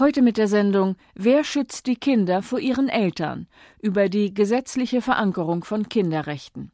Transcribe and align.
Heute 0.00 0.22
mit 0.22 0.36
der 0.36 0.46
Sendung 0.46 0.94
Wer 1.16 1.42
schützt 1.42 1.88
die 1.88 1.96
Kinder 1.96 2.40
vor 2.40 2.60
ihren 2.60 2.88
Eltern 2.88 3.48
über 3.82 4.08
die 4.08 4.32
gesetzliche 4.32 5.02
Verankerung 5.02 5.64
von 5.64 5.88
Kinderrechten. 5.88 6.70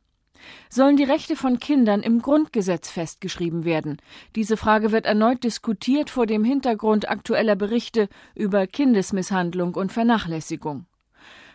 Sollen 0.69 0.99
die 0.99 1.05
Rechte 1.05 1.35
von 1.35 1.59
Kindern 1.59 2.03
im 2.03 2.21
Grundgesetz 2.21 2.91
festgeschrieben 2.91 3.65
werden? 3.65 3.97
Diese 4.37 4.59
Frage 4.59 4.93
wird 4.93 5.07
erneut 5.07 5.43
diskutiert 5.43 6.11
vor 6.11 6.27
dem 6.27 6.45
Hintergrund 6.45 7.09
aktueller 7.09 7.57
Berichte 7.57 8.11
über 8.35 8.67
Kindesmisshandlung 8.67 9.75
und 9.75 9.91
Vernachlässigung. 9.91 10.85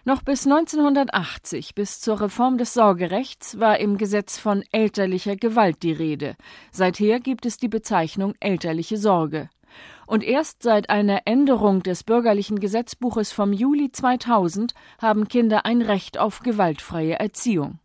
Noch 0.05 0.23
bis 0.23 0.47
1980, 0.47 1.75
bis 1.75 2.01
zur 2.01 2.19
Reform 2.19 2.57
des 2.57 2.73
Sorgerechts, 2.73 3.59
war 3.59 3.77
im 3.77 3.99
Gesetz 3.99 4.39
von 4.39 4.63
elterlicher 4.71 5.35
Gewalt 5.35 5.83
die 5.83 5.91
Rede. 5.91 6.35
Seither 6.71 7.19
gibt 7.19 7.45
es 7.45 7.57
die 7.57 7.67
Bezeichnung 7.67 8.33
elterliche 8.39 8.97
Sorge. 8.97 9.51
Und 10.09 10.23
erst 10.23 10.63
seit 10.63 10.89
einer 10.89 11.21
Änderung 11.25 11.83
des 11.83 12.03
bürgerlichen 12.03 12.59
Gesetzbuches 12.59 13.31
vom 13.31 13.53
Juli 13.53 13.91
2000 13.91 14.73
haben 14.99 15.27
Kinder 15.27 15.67
ein 15.67 15.83
Recht 15.83 16.17
auf 16.17 16.39
gewaltfreie 16.39 17.19
Erziehung. 17.19 17.77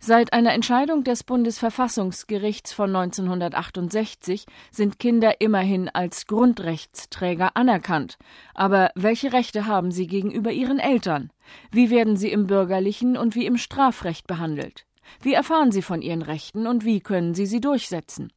Seit 0.00 0.32
einer 0.32 0.52
Entscheidung 0.52 1.02
des 1.02 1.24
Bundesverfassungsgerichts 1.24 2.72
von 2.72 2.94
1968 2.94 4.46
sind 4.70 5.00
Kinder 5.00 5.40
immerhin 5.40 5.88
als 5.88 6.28
Grundrechtsträger 6.28 7.56
anerkannt. 7.56 8.16
Aber 8.54 8.92
welche 8.94 9.32
Rechte 9.32 9.66
haben 9.66 9.90
sie 9.90 10.06
gegenüber 10.06 10.52
ihren 10.52 10.78
Eltern? 10.78 11.32
Wie 11.72 11.90
werden 11.90 12.16
sie 12.16 12.30
im 12.30 12.46
bürgerlichen 12.46 13.16
und 13.16 13.34
wie 13.34 13.46
im 13.46 13.56
Strafrecht 13.56 14.28
behandelt? 14.28 14.86
Wie 15.20 15.34
erfahren 15.34 15.72
sie 15.72 15.82
von 15.82 16.00
ihren 16.00 16.22
Rechten 16.22 16.68
und 16.68 16.84
wie 16.84 17.00
können 17.00 17.34
sie 17.34 17.46
sie 17.46 17.60
durchsetzen? 17.60 18.32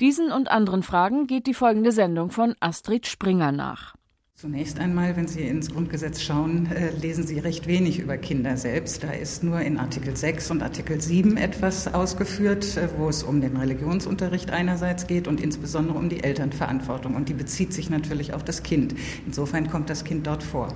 Diesen 0.00 0.32
und 0.32 0.50
anderen 0.50 0.82
Fragen 0.82 1.26
geht 1.26 1.46
die 1.46 1.54
folgende 1.54 1.92
Sendung 1.92 2.30
von 2.30 2.54
Astrid 2.60 3.06
Springer 3.06 3.52
nach. 3.52 3.94
Zunächst 4.40 4.78
einmal, 4.78 5.16
wenn 5.16 5.28
Sie 5.28 5.42
ins 5.42 5.70
Grundgesetz 5.70 6.22
schauen, 6.22 6.72
äh, 6.72 6.92
lesen 6.98 7.26
Sie 7.26 7.38
recht 7.38 7.66
wenig 7.66 7.98
über 7.98 8.16
Kinder 8.16 8.56
selbst. 8.56 9.04
Da 9.04 9.10
ist 9.10 9.44
nur 9.44 9.60
in 9.60 9.76
Artikel 9.76 10.16
6 10.16 10.50
und 10.50 10.62
Artikel 10.62 10.98
7 10.98 11.36
etwas 11.36 11.92
ausgeführt, 11.92 12.78
äh, 12.78 12.88
wo 12.96 13.10
es 13.10 13.22
um 13.22 13.42
den 13.42 13.58
Religionsunterricht 13.58 14.50
einerseits 14.50 15.06
geht 15.06 15.28
und 15.28 15.42
insbesondere 15.42 15.98
um 15.98 16.08
die 16.08 16.24
Elternverantwortung. 16.24 17.16
Und 17.16 17.28
die 17.28 17.34
bezieht 17.34 17.74
sich 17.74 17.90
natürlich 17.90 18.32
auf 18.32 18.42
das 18.42 18.62
Kind. 18.62 18.94
Insofern 19.26 19.68
kommt 19.68 19.90
das 19.90 20.04
Kind 20.04 20.26
dort 20.26 20.42
vor. 20.42 20.68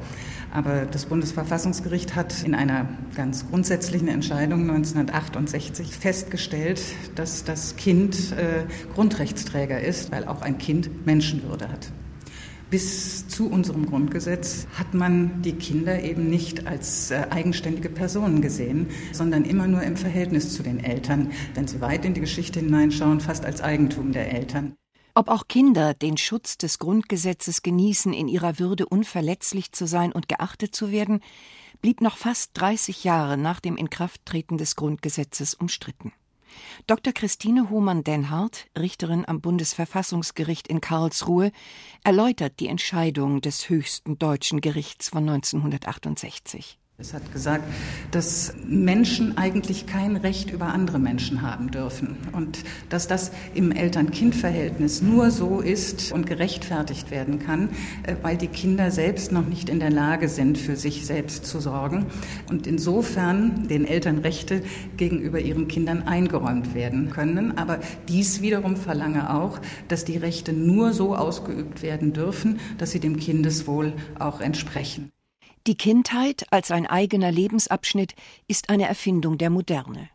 Aber 0.52 0.84
das 0.84 1.06
Bundesverfassungsgericht 1.06 2.14
hat 2.14 2.42
in 2.42 2.54
einer 2.54 2.86
ganz 3.16 3.48
grundsätzlichen 3.48 4.08
Entscheidung 4.08 4.68
1968 4.68 5.96
festgestellt, 5.96 6.82
dass 7.14 7.44
das 7.44 7.76
Kind 7.76 8.32
äh, 8.32 8.66
Grundrechtsträger 8.92 9.80
ist, 9.80 10.12
weil 10.12 10.28
auch 10.28 10.42
ein 10.42 10.58
Kind 10.58 11.06
Menschenwürde 11.06 11.70
hat 11.70 11.88
bis 12.70 13.28
zu 13.28 13.48
unserem 13.48 13.86
Grundgesetz 13.86 14.66
hat 14.74 14.94
man 14.94 15.42
die 15.42 15.52
Kinder 15.52 16.02
eben 16.02 16.28
nicht 16.28 16.66
als 16.66 17.10
äh, 17.10 17.26
eigenständige 17.30 17.88
Personen 17.88 18.42
gesehen, 18.42 18.88
sondern 19.12 19.44
immer 19.44 19.66
nur 19.66 19.82
im 19.82 19.96
Verhältnis 19.96 20.54
zu 20.54 20.62
den 20.62 20.82
Eltern, 20.82 21.32
wenn 21.54 21.68
sie 21.68 21.80
weit 21.80 22.04
in 22.04 22.14
die 22.14 22.20
Geschichte 22.20 22.60
hineinschauen, 22.60 23.20
fast 23.20 23.44
als 23.44 23.60
Eigentum 23.60 24.12
der 24.12 24.32
Eltern. 24.32 24.74
Ob 25.14 25.28
auch 25.28 25.46
Kinder 25.46 25.94
den 25.94 26.16
Schutz 26.16 26.58
des 26.58 26.80
Grundgesetzes 26.80 27.62
genießen, 27.62 28.12
in 28.12 28.26
ihrer 28.26 28.58
Würde 28.58 28.86
unverletzlich 28.86 29.70
zu 29.70 29.86
sein 29.86 30.10
und 30.10 30.28
geachtet 30.28 30.74
zu 30.74 30.90
werden, 30.90 31.20
blieb 31.80 32.00
noch 32.00 32.16
fast 32.16 32.50
30 32.54 33.04
Jahre 33.04 33.36
nach 33.36 33.60
dem 33.60 33.76
Inkrafttreten 33.76 34.58
des 34.58 34.74
Grundgesetzes 34.74 35.54
umstritten. 35.54 36.12
Dr. 36.86 37.12
Christine 37.12 37.70
Hohmann-Denhardt, 37.70 38.66
Richterin 38.78 39.26
am 39.26 39.40
Bundesverfassungsgericht 39.40 40.68
in 40.68 40.80
Karlsruhe, 40.80 41.52
erläutert 42.02 42.60
die 42.60 42.68
Entscheidung 42.68 43.40
des 43.40 43.68
höchsten 43.68 44.18
deutschen 44.18 44.60
Gerichts 44.60 45.08
von 45.08 45.28
1968. 45.28 46.78
Es 46.96 47.12
hat 47.12 47.32
gesagt, 47.32 47.64
dass 48.12 48.54
Menschen 48.68 49.36
eigentlich 49.36 49.88
kein 49.88 50.14
Recht 50.14 50.52
über 50.52 50.66
andere 50.66 51.00
Menschen 51.00 51.42
haben 51.42 51.72
dürfen 51.72 52.16
und 52.30 52.62
dass 52.88 53.08
das 53.08 53.32
im 53.52 53.72
Eltern-Kind-Verhältnis 53.72 55.02
nur 55.02 55.32
so 55.32 55.60
ist 55.60 56.12
und 56.12 56.24
gerechtfertigt 56.24 57.10
werden 57.10 57.40
kann, 57.40 57.70
äh, 58.04 58.14
weil 58.22 58.36
die 58.36 58.46
Kinder 58.46 58.92
selbst 58.92 59.32
noch 59.32 59.44
nicht 59.44 59.70
in 59.70 59.80
der 59.80 59.90
Lage 59.90 60.28
sind, 60.28 60.56
für 60.56 60.76
sich 60.76 61.04
selbst 61.04 61.46
zu 61.46 61.58
sorgen 61.58 62.06
und 62.48 62.68
insofern 62.68 63.66
den 63.66 63.86
Eltern 63.86 64.18
Rechte 64.18 64.62
gegenüber 64.96 65.40
ihren 65.40 65.66
Kindern 65.66 66.04
eingeräumt 66.04 66.74
werden 66.74 67.10
können. 67.10 67.58
Aber 67.58 67.80
dies 68.06 68.40
wiederum 68.40 68.76
verlange 68.76 69.34
auch, 69.34 69.58
dass 69.88 70.04
die 70.04 70.16
Rechte 70.16 70.52
nur 70.52 70.92
so 70.92 71.16
ausgeübt 71.16 71.82
werden 71.82 72.12
dürfen, 72.12 72.60
dass 72.78 72.92
sie 72.92 73.00
dem 73.00 73.16
Kindeswohl 73.16 73.94
auch 74.20 74.40
entsprechen. 74.40 75.13
Die 75.66 75.78
Kindheit 75.78 76.44
als 76.50 76.70
ein 76.70 76.86
eigener 76.86 77.32
Lebensabschnitt 77.32 78.14
ist 78.46 78.68
eine 78.68 78.86
Erfindung 78.86 79.38
der 79.38 79.48
Moderne. 79.48 80.10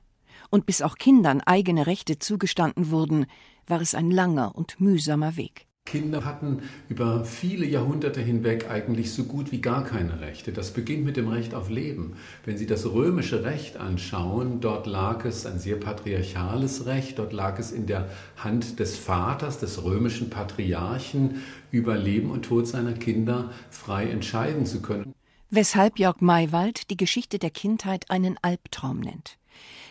Und 0.52 0.68
bis 0.68 0.84
auch 0.84 0.96
Kindern 0.96 1.42
eigene 1.42 1.88
Rechte 1.88 2.20
zugestanden 2.20 2.92
wurden, 2.92 3.26
war 3.66 3.82
es 3.82 3.96
ein 3.96 4.12
langer 4.12 4.56
und 4.56 4.80
mühsamer 4.80 5.38
Weg. 5.38 5.66
Kinder 5.86 6.24
hatten 6.24 6.60
über 6.88 7.26
viele 7.26 7.66
Jahrhunderte 7.66 8.22
hinweg 8.22 8.70
eigentlich 8.70 9.12
so 9.12 9.24
gut 9.24 9.52
wie 9.52 9.60
gar 9.60 9.84
keine 9.84 10.22
Rechte. 10.22 10.52
Das 10.52 10.70
beginnt 10.70 11.04
mit 11.04 11.18
dem 11.18 11.28
Recht 11.30 11.56
auf 11.56 11.72
Leben. 11.72 12.14
Wenn 12.46 12.60
Sie 12.60 12.68
das 12.68 12.86
römische 12.86 13.44
Recht 13.44 13.78
anschauen, 13.78 14.62
dort 14.62 14.86
lag 14.86 15.26
es 15.26 15.48
ein 15.48 15.58
sehr 15.58 15.78
patriarchales 15.78 16.86
Recht, 16.86 17.18
dort 17.18 17.34
lag 17.34 17.58
es 17.58 17.72
in 17.72 17.88
der 17.88 18.08
Hand 18.38 18.78
des 18.78 19.00
Vaters, 19.00 19.58
des 19.58 19.84
römischen 19.84 20.30
Patriarchen, 20.30 21.42
über 21.72 21.98
Leben 21.98 22.30
und 22.30 22.46
Tod 22.46 22.68
seiner 22.68 22.94
Kinder 22.94 23.50
frei 23.72 24.12
entscheiden 24.12 24.68
zu 24.68 24.84
können 24.84 25.16
weshalb 25.50 26.00
Jörg 26.00 26.22
Maywald 26.22 26.90
die 26.90 26.98
Geschichte 26.98 27.40
der 27.40 27.50
Kindheit 27.50 28.10
einen 28.12 28.38
Albtraum 28.42 29.00
nennt. 29.00 29.38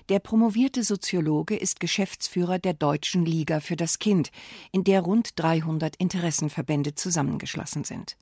Der 0.09 0.21
promovierte 0.21 0.83
Soziologe 0.83 1.57
ist 1.57 1.81
Geschäftsführer 1.81 2.59
der 2.59 2.73
Deutschen 2.73 3.27
Liga 3.27 3.61
für 3.61 3.77
das 3.77 3.99
Kind, 3.99 4.31
in 4.73 4.85
der 4.85 5.03
rund 5.03 5.39
300 5.39 5.97
Interessenverbände 5.97 6.95
zusammengeschlossen 6.95 7.85
sind. 7.85 8.17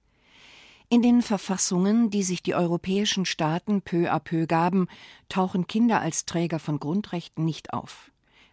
In 0.88 1.02
den 1.02 1.20
Verfassungen, 1.20 2.10
die 2.10 2.22
sich 2.22 2.42
die 2.42 2.54
europäischen 2.54 3.24
Staaten 3.24 3.82
peu 3.82 4.10
à 4.10 4.18
peu 4.20 4.46
gaben, 4.46 4.88
tauchen 5.28 5.66
Kinder 5.66 6.00
als 6.00 6.26
Träger 6.26 6.58
von 6.58 6.78
Grundrechten 6.78 7.44
nicht 7.44 7.72
auf. 7.72 8.10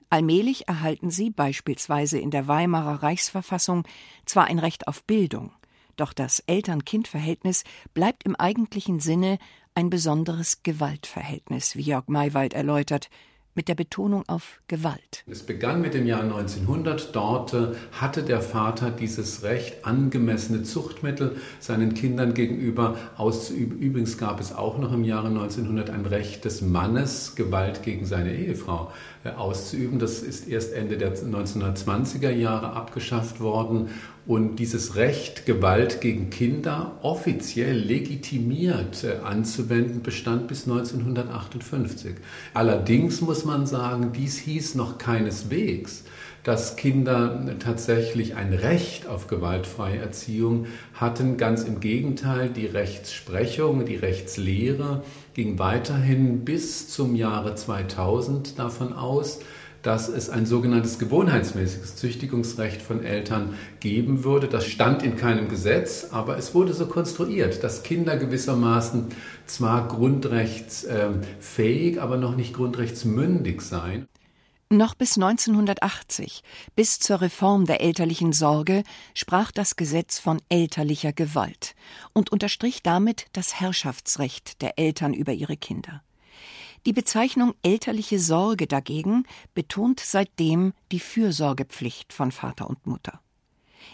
Allmählich 0.09 0.67
erhalten 0.67 1.09
sie, 1.09 1.29
beispielsweise 1.29 2.19
in 2.19 2.31
der 2.31 2.47
Weimarer 2.47 3.01
Reichsverfassung, 3.01 3.87
zwar 4.25 4.45
ein 4.45 4.59
Recht 4.59 4.87
auf 4.87 5.03
Bildung, 5.03 5.51
doch 5.95 6.13
das 6.13 6.39
Eltern-Kind-Verhältnis 6.47 7.63
bleibt 7.93 8.23
im 8.25 8.35
eigentlichen 8.35 8.99
Sinne 8.99 9.37
ein 9.75 9.89
besonderes 9.89 10.63
Gewaltverhältnis, 10.63 11.75
wie 11.75 11.81
Jörg 11.81 12.07
Maywald 12.07 12.53
erläutert, 12.53 13.09
mit 13.55 13.67
der 13.67 13.75
Betonung 13.75 14.23
auf 14.27 14.61
Gewalt. 14.67 15.23
Es 15.29 15.43
begann 15.43 15.81
mit 15.81 15.93
dem 15.93 16.07
Jahr 16.07 16.21
1900. 16.21 17.15
Dort 17.15 17.53
äh, 17.53 17.67
hatte 17.91 18.23
der 18.23 18.41
Vater 18.41 18.89
dieses 18.89 19.43
Recht, 19.43 19.85
angemessene 19.85 20.63
Zuchtmittel 20.63 21.37
seinen 21.59 21.93
Kindern 21.93 22.33
gegenüber 22.33 22.97
auszuüben. 23.17 23.77
Übrigens 23.77 24.17
gab 24.17 24.39
es 24.39 24.55
auch 24.55 24.77
noch 24.77 24.91
im 24.91 25.03
Jahre 25.03 25.27
1900 25.27 25.89
ein 25.91 26.05
Recht 26.05 26.45
des 26.45 26.61
Mannes, 26.61 27.35
Gewalt 27.35 27.83
gegen 27.83 28.05
seine 28.05 28.35
Ehefrau 28.35 28.91
äh, 29.23 29.29
auszuüben. 29.29 29.99
Das 29.99 30.21
ist 30.21 30.47
erst 30.47 30.73
Ende 30.73 30.97
der 30.97 31.15
1920er 31.15 32.31
Jahre 32.31 32.73
abgeschafft 32.73 33.39
worden 33.39 33.89
und 34.25 34.55
dieses 34.55 34.95
Recht, 34.95 35.45
Gewalt 35.45 35.99
gegen 35.99 36.29
Kinder 36.29 36.97
offiziell 37.01 37.77
legitimiert 37.77 39.03
äh, 39.03 39.17
anzuwenden, 39.23 40.01
bestand 40.01 40.47
bis 40.47 40.63
1958. 40.63 42.15
Allerdings 42.53 43.19
muss 43.19 43.43
man 43.43 43.65
sagen, 43.65 44.13
dies 44.13 44.37
hieß 44.37 44.75
noch 44.75 44.97
keineswegs, 44.97 46.03
dass 46.43 46.75
Kinder 46.77 47.55
tatsächlich 47.59 48.35
ein 48.35 48.53
Recht 48.53 49.07
auf 49.07 49.27
gewaltfreie 49.27 49.97
Erziehung 49.97 50.67
hatten. 50.93 51.37
Ganz 51.37 51.63
im 51.63 51.79
Gegenteil, 51.79 52.49
die 52.49 52.65
Rechtsprechung, 52.65 53.85
die 53.85 53.95
Rechtslehre 53.95 55.03
ging 55.33 55.59
weiterhin 55.59 56.45
bis 56.45 56.89
zum 56.89 57.15
Jahre 57.15 57.55
2000 57.55 58.59
davon 58.59 58.93
aus, 58.93 59.39
dass 59.83 60.07
es 60.07 60.31
ein 60.31 60.47
sogenanntes 60.47 60.97
gewohnheitsmäßiges 60.97 61.97
Züchtigungsrecht 61.97 62.81
von 62.81 63.03
Eltern 63.03 63.53
geben 63.79 64.23
würde. 64.23 64.47
Das 64.47 64.65
stand 64.65 65.03
in 65.03 65.17
keinem 65.17 65.49
Gesetz, 65.49 66.07
aber 66.11 66.37
es 66.37 66.55
wurde 66.55 66.73
so 66.73 66.87
konstruiert, 66.87 67.63
dass 67.63 67.83
Kinder 67.83 68.17
gewissermaßen 68.17 69.09
zwar 69.45 69.87
grundrechtsfähig, 69.89 72.01
aber 72.01 72.17
noch 72.17 72.35
nicht 72.35 72.53
grundrechtsmündig 72.53 73.61
seien. 73.61 74.07
Noch 74.69 74.95
bis 74.95 75.17
1980, 75.17 76.41
bis 76.75 76.97
zur 76.97 77.21
Reform 77.21 77.65
der 77.65 77.81
elterlichen 77.81 78.33
Sorge, 78.33 78.81
sprach 79.13 79.51
das 79.51 79.75
Gesetz 79.75 80.17
von 80.17 80.41
elterlicher 80.49 81.13
Gewalt 81.13 81.75
und 82.13 82.31
unterstrich 82.31 82.81
damit 82.81 83.27
das 83.33 83.59
Herrschaftsrecht 83.59 84.63
der 84.63 84.79
Eltern 84.79 85.13
über 85.13 85.33
ihre 85.33 85.57
Kinder. 85.57 86.01
Die 86.85 86.93
Bezeichnung 86.93 87.53
elterliche 87.63 88.19
Sorge 88.19 88.67
dagegen 88.67 89.25
betont 89.53 90.01
seitdem 90.01 90.73
die 90.91 90.99
Fürsorgepflicht 90.99 92.11
von 92.11 92.31
Vater 92.31 92.69
und 92.69 92.85
Mutter. 92.85 93.21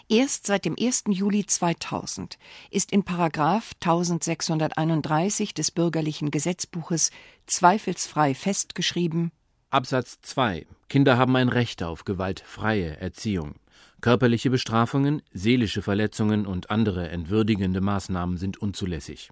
Erst 0.08 0.46
seit 0.46 0.64
dem 0.64 0.76
1. 0.78 1.04
Juli 1.08 1.46
2000 1.46 2.38
ist 2.70 2.92
in 2.92 3.04
Paragraph 3.04 3.72
1631 3.80 5.54
des 5.54 5.70
bürgerlichen 5.70 6.30
Gesetzbuches 6.30 7.10
zweifelsfrei 7.46 8.34
festgeschrieben 8.34 9.30
Absatz 9.70 10.18
2 10.22 10.66
Kinder 10.88 11.16
haben 11.16 11.36
ein 11.36 11.48
Recht 11.48 11.84
auf 11.84 12.04
gewaltfreie 12.04 12.96
Erziehung. 12.96 13.54
Körperliche 14.00 14.50
Bestrafungen, 14.50 15.22
seelische 15.32 15.82
Verletzungen 15.82 16.44
und 16.44 16.70
andere 16.70 17.08
entwürdigende 17.08 17.80
Maßnahmen 17.80 18.36
sind 18.36 18.58
unzulässig. 18.58 19.30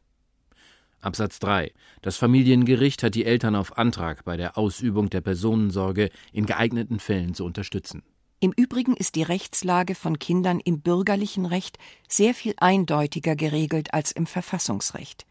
Absatz 1.01 1.39
3 1.39 1.73
Das 2.03 2.17
Familiengericht 2.17 3.03
hat 3.03 3.15
die 3.15 3.25
Eltern 3.25 3.55
auf 3.55 3.79
Antrag 3.79 4.25
bei 4.25 4.37
der 4.37 4.59
Ausübung 4.59 5.11
der 5.11 5.21
Personensorge 5.21 6.11
in 6.33 6.47
geeigneten 6.47 6.99
Fällen 6.99 7.35
zu 7.35 7.45
unterstützen 7.45 8.03
im 8.41 8.53
Übrigen 8.53 8.97
ist 8.97 9.17
die 9.17 9.25
Rechtslage 9.25 9.97
von 9.97 10.21
Kindern 10.21 10.61
im 10.61 10.81
bürgerlichen 10.81 11.45
Recht 11.45 11.77
sehr 12.07 12.35
viel 12.35 12.55
eindeutiger 12.59 13.35
geregelt 13.35 13.93
als 13.93 14.13
im 14.13 14.27
Verfassungsrecht. 14.27 15.27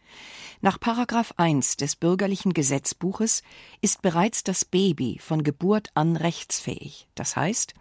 Nach 0.59 0.77
Paragraph 0.77 1.33
1 1.37 1.77
des 1.77 1.95
bürgerlichen 1.95 2.53
Gesetzbuches 2.53 3.43
ist 3.79 4.01
bereits 4.01 4.43
das 4.43 4.65
Baby 4.65 5.19
von 5.19 5.43
Geburt 5.43 5.89
an 5.93 6.17
rechtsfähig. 6.17 7.07
Das 7.15 7.37
heißt, 7.37 7.75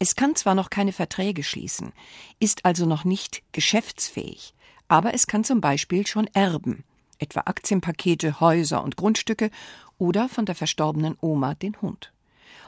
es 0.00 0.16
kann 0.16 0.34
zwar 0.34 0.56
noch 0.56 0.70
keine 0.70 0.92
Verträge 0.92 1.44
schließen, 1.44 1.92
ist 2.40 2.64
also 2.64 2.84
noch 2.84 3.04
nicht 3.04 3.44
geschäftsfähig, 3.52 4.54
aber 4.88 5.14
es 5.14 5.28
kann 5.28 5.44
zum 5.44 5.60
Beispiel 5.60 6.04
schon 6.04 6.26
erben, 6.32 6.82
etwa 7.24 7.42
Aktienpakete, 7.46 8.40
Häuser 8.40 8.84
und 8.84 8.96
Grundstücke 8.96 9.50
oder 9.98 10.28
von 10.28 10.46
der 10.46 10.54
verstorbenen 10.54 11.16
Oma 11.20 11.54
den 11.54 11.80
Hund 11.80 12.14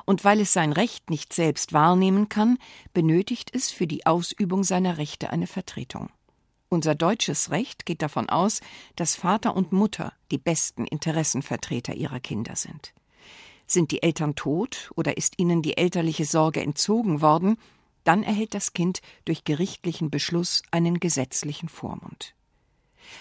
und 0.06 0.24
weil 0.24 0.40
es 0.40 0.52
sein 0.52 0.72
Recht 0.72 1.10
nicht 1.10 1.34
selbst 1.34 1.74
wahrnehmen 1.74 2.30
kann, 2.30 2.58
benötigt 2.94 3.50
es 3.52 3.70
für 3.70 3.86
die 3.86 4.06
Ausübung 4.06 4.64
seiner 4.64 4.96
Rechte 4.96 5.30
eine 5.30 5.46
Vertretung. 5.46 6.08
Unser 6.68 6.94
deutsches 6.94 7.50
Recht 7.50 7.86
geht 7.86 8.02
davon 8.02 8.28
aus, 8.28 8.60
dass 8.96 9.16
Vater 9.16 9.54
und 9.54 9.72
Mutter 9.72 10.12
die 10.30 10.38
besten 10.38 10.86
Interessenvertreter 10.86 11.94
ihrer 11.94 12.20
Kinder 12.20 12.56
sind. 12.56 12.92
Sind 13.66 13.90
die 13.90 14.02
Eltern 14.02 14.36
tot 14.36 14.90
oder 14.94 15.16
ist 15.16 15.38
ihnen 15.38 15.60
die 15.60 15.76
elterliche 15.76 16.24
Sorge 16.24 16.62
entzogen 16.62 17.20
worden, 17.20 17.58
dann 18.04 18.22
erhält 18.22 18.54
das 18.54 18.72
Kind 18.72 19.00
durch 19.24 19.44
gerichtlichen 19.44 20.10
Beschluss 20.10 20.62
einen 20.70 21.00
gesetzlichen 21.00 21.68
Vormund. 21.68 22.34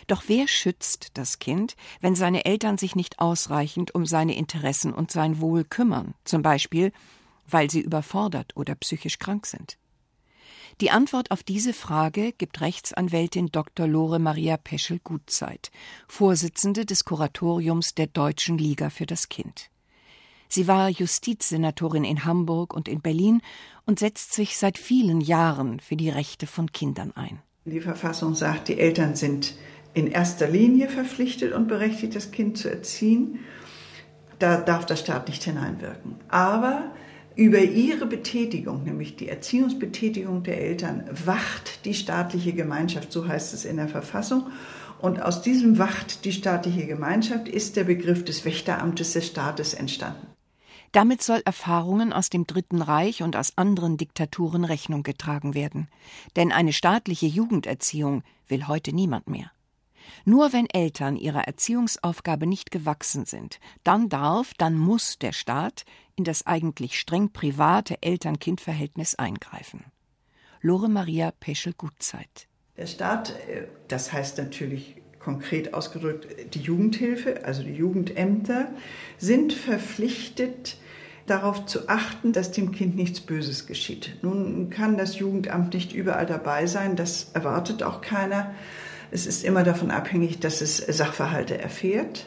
Doch 0.08 0.24
wer 0.28 0.48
schützt 0.48 1.12
das 1.16 1.40
Kind, 1.40 1.76
wenn 2.02 2.16
seine 2.16 2.46
Eltern 2.46 2.78
sich 2.78 2.96
nicht 2.96 3.20
ausreichend 3.20 3.96
um 3.96 4.06
seine 4.06 4.36
Interessen 4.36 4.94
und 4.94 5.12
sein 5.12 5.40
Wohl 5.40 5.64
kümmern, 5.64 6.14
zum 6.24 6.42
Beispiel 6.42 6.92
weil 7.48 7.70
sie 7.70 7.82
überfordert 7.82 8.54
oder 8.56 8.76
psychisch 8.76 9.20
krank 9.20 9.46
sind? 9.46 9.78
Die 10.82 10.92
Antwort 10.92 11.32
auf 11.32 11.42
diese 11.42 11.72
Frage 11.72 12.34
gibt 12.34 12.60
Rechtsanwältin 12.60 13.48
Dr. 13.48 13.88
Lore 13.88 14.20
Maria 14.20 14.58
Peschel-Gutzeit, 14.58 15.72
Vorsitzende 16.08 16.86
des 16.86 17.06
Kuratoriums 17.06 17.96
der 17.96 18.08
Deutschen 18.08 18.58
Liga 18.58 18.90
für 18.90 19.06
das 19.06 19.30
Kind. 19.30 19.70
Sie 20.50 20.68
war 20.68 20.90
Justizsenatorin 20.90 22.04
in 22.04 22.26
Hamburg 22.26 22.74
und 22.74 22.90
in 22.90 23.02
Berlin 23.02 23.42
und 23.86 24.00
setzt 24.00 24.34
sich 24.34 24.58
seit 24.58 24.78
vielen 24.78 25.22
Jahren 25.22 25.80
für 25.80 25.96
die 25.96 26.10
Rechte 26.10 26.46
von 26.46 26.72
Kindern 26.72 27.14
ein. 27.14 27.42
Die 27.64 27.82
Verfassung 27.82 28.36
sagt, 28.36 28.68
die 28.68 28.78
Eltern 28.78 29.16
sind 29.16 29.56
in 29.96 30.08
erster 30.08 30.48
Linie 30.48 30.90
verpflichtet 30.90 31.54
und 31.54 31.68
berechtigt, 31.68 32.16
das 32.16 32.30
Kind 32.32 32.58
zu 32.58 32.70
erziehen. 32.70 33.40
Da 34.38 34.58
darf 34.58 34.86
der 34.86 34.98
Staat 34.98 35.30
nicht 35.30 35.44
hineinwirken. 35.44 36.16
Aber 36.28 36.92
über 37.36 37.60
ihre 37.60 38.06
Betätigung, 38.06 38.84
nämlich 38.84 39.16
die 39.16 39.30
Erziehungsbetätigung 39.30 40.44
der 40.44 40.62
Eltern, 40.62 41.10
wacht 41.26 41.86
die 41.86 41.94
staatliche 41.94 42.54
Gemeinschaft, 42.54 43.12
so 43.12 43.28
heißt 43.28 43.54
es 43.54 43.64
in 43.64 43.78
der 43.78 43.88
Verfassung. 43.88 44.48
Und 45.00 45.22
aus 45.22 45.42
diesem 45.42 45.78
wacht 45.78 46.26
die 46.26 46.34
staatliche 46.34 46.86
Gemeinschaft 46.86 47.48
ist 47.48 47.78
der 47.78 47.86
Begriff 47.86 48.26
des 48.26 48.44
Wächteramtes 48.44 49.14
des 49.14 49.28
Staates 49.28 49.74
entstanden. 49.74 50.28
Damit 50.92 51.22
soll 51.22 51.42
Erfahrungen 51.46 52.14
aus 52.14 52.30
dem 52.30 52.48
Dritten 52.48 52.82
Reich 52.82 53.22
und 53.22 53.36
aus 53.36 53.58
anderen 53.58 53.98
Diktaturen 53.98 54.64
Rechnung 54.64 55.04
getragen 55.04 55.54
werden. 55.54 55.90
Denn 56.36 56.52
eine 56.52 56.72
staatliche 56.74 57.26
Jugenderziehung 57.26 58.24
will 58.48 58.68
heute 58.68 58.94
niemand 58.94 59.28
mehr. 59.28 59.52
Nur 60.26 60.54
wenn 60.54 60.68
Eltern 60.70 61.16
ihrer 61.16 61.48
Erziehungsaufgabe 61.48 62.48
nicht 62.48 62.72
gewachsen 62.72 63.26
sind, 63.26 63.60
dann 63.84 64.10
darf, 64.10 64.54
dann 64.58 64.78
muss 64.78 65.18
der 65.20 65.32
Staat 65.32 65.86
in 66.16 66.24
das 66.24 66.46
eigentlich 66.46 67.00
streng 67.00 67.32
private 67.32 68.02
Eltern-Kind-Verhältnis 68.02 69.16
eingreifen. 69.16 69.86
Lore 70.62 70.90
Maria 70.90 71.32
Peschel-Gutzeit. 71.32 72.48
Der 72.78 72.88
Staat, 72.88 73.32
äh, 73.48 73.68
das 73.88 74.12
heißt 74.12 74.38
natürlich 74.38 74.96
konkret 75.20 75.74
ausgedrückt 75.74 76.54
die 76.54 76.62
Jugendhilfe, 76.62 77.46
also 77.46 77.64
die 77.64 77.74
Jugendämter, 77.74 78.68
sind 79.18 79.54
verpflichtet, 79.54 80.78
darauf 81.26 81.66
zu 81.66 81.90
achten, 81.90 82.34
dass 82.34 82.52
dem 82.52 82.72
Kind 82.72 82.96
nichts 82.96 83.22
Böses 83.22 83.66
geschieht. 83.66 84.18
Nun 84.22 84.70
kann 84.70 84.98
das 84.98 85.18
Jugendamt 85.18 85.74
nicht 85.74 85.94
überall 85.94 86.26
dabei 86.26 86.68
sein, 86.68 86.96
das 86.96 87.32
erwartet 87.34 87.82
auch 87.82 88.02
keiner. 88.02 88.54
Es 89.16 89.26
ist 89.26 89.46
immer 89.46 89.64
davon 89.64 89.92
abhängig, 89.92 90.40
dass 90.40 90.60
es 90.60 90.76
Sachverhalte 90.76 91.58
erfährt, 91.58 92.26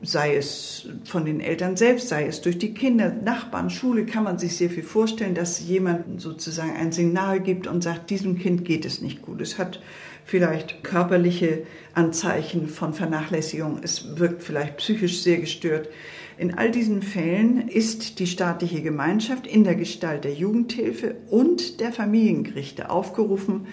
sei 0.00 0.34
es 0.34 0.88
von 1.04 1.26
den 1.26 1.40
Eltern 1.40 1.76
selbst, 1.76 2.08
sei 2.08 2.26
es 2.26 2.40
durch 2.40 2.56
die 2.56 2.72
Kinder, 2.72 3.10
Nachbarn, 3.12 3.68
Schule, 3.68 4.06
kann 4.06 4.24
man 4.24 4.38
sich 4.38 4.56
sehr 4.56 4.70
viel 4.70 4.82
vorstellen, 4.82 5.34
dass 5.34 5.60
jemand 5.60 6.22
sozusagen 6.22 6.74
ein 6.74 6.90
Signal 6.90 7.38
gibt 7.38 7.66
und 7.66 7.82
sagt, 7.82 8.08
diesem 8.08 8.38
Kind 8.38 8.64
geht 8.64 8.86
es 8.86 9.02
nicht 9.02 9.20
gut. 9.20 9.42
Es 9.42 9.58
hat 9.58 9.82
vielleicht 10.24 10.84
körperliche 10.84 11.64
Anzeichen 11.92 12.66
von 12.68 12.94
Vernachlässigung, 12.94 13.80
es 13.82 14.16
wirkt 14.16 14.42
vielleicht 14.42 14.78
psychisch 14.78 15.20
sehr 15.20 15.36
gestört. 15.36 15.90
In 16.38 16.54
all 16.54 16.70
diesen 16.70 17.02
Fällen 17.02 17.68
ist 17.68 18.20
die 18.20 18.26
staatliche 18.26 18.80
Gemeinschaft 18.80 19.46
in 19.46 19.64
der 19.64 19.74
Gestalt 19.74 20.24
der 20.24 20.32
Jugendhilfe 20.32 21.16
und 21.28 21.78
der 21.80 21.92
Familiengerichte 21.92 22.88
aufgerufen, 22.88 23.66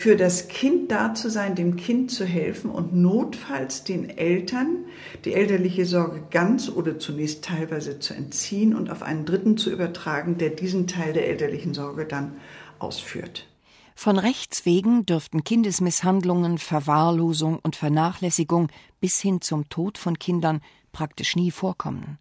für 0.00 0.16
das 0.16 0.48
Kind 0.48 0.90
da 0.90 1.12
zu 1.12 1.28
sein, 1.28 1.54
dem 1.54 1.76
Kind 1.76 2.10
zu 2.10 2.24
helfen 2.24 2.70
und 2.70 2.94
notfalls 2.94 3.84
den 3.84 4.08
Eltern 4.08 4.86
die 5.26 5.34
elterliche 5.34 5.84
Sorge 5.84 6.22
ganz 6.30 6.70
oder 6.70 6.98
zunächst 6.98 7.44
teilweise 7.44 7.98
zu 7.98 8.14
entziehen 8.14 8.74
und 8.74 8.88
auf 8.88 9.02
einen 9.02 9.26
Dritten 9.26 9.58
zu 9.58 9.70
übertragen, 9.70 10.38
der 10.38 10.48
diesen 10.48 10.86
Teil 10.86 11.12
der 11.12 11.28
elterlichen 11.28 11.74
Sorge 11.74 12.06
dann 12.06 12.40
ausführt. 12.78 13.46
Von 13.94 14.18
Rechts 14.18 14.64
wegen 14.64 15.04
dürften 15.04 15.44
Kindesmisshandlungen, 15.44 16.56
Verwahrlosung 16.56 17.58
und 17.62 17.76
Vernachlässigung 17.76 18.68
bis 19.00 19.20
hin 19.20 19.42
zum 19.42 19.68
Tod 19.68 19.98
von 19.98 20.18
Kindern 20.18 20.62
praktisch 20.92 21.36
nie 21.36 21.50
vorkommen. 21.50 22.16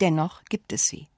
Dennoch 0.00 0.44
gibt 0.48 0.72
es 0.72 0.86
sie. 0.86 1.08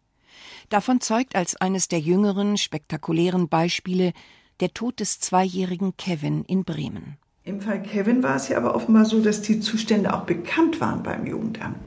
Davon 0.70 1.00
zeugt 1.00 1.36
als 1.36 1.54
eines 1.54 1.86
der 1.86 2.00
jüngeren, 2.00 2.56
spektakulären 2.56 3.48
Beispiele 3.48 4.12
der 4.60 4.74
Tod 4.74 5.00
des 5.00 5.20
zweijährigen 5.20 5.96
Kevin 5.96 6.44
in 6.44 6.64
Bremen. 6.64 7.16
Im 7.44 7.60
Fall 7.60 7.82
Kevin 7.82 8.22
war 8.22 8.36
es 8.36 8.48
ja 8.48 8.58
aber 8.58 8.74
offenbar 8.74 9.06
so, 9.06 9.20
dass 9.22 9.42
die 9.42 9.60
Zustände 9.60 10.14
auch 10.14 10.24
bekannt 10.24 10.80
waren 10.80 11.02
beim 11.02 11.26
Jugendamt. 11.26 11.78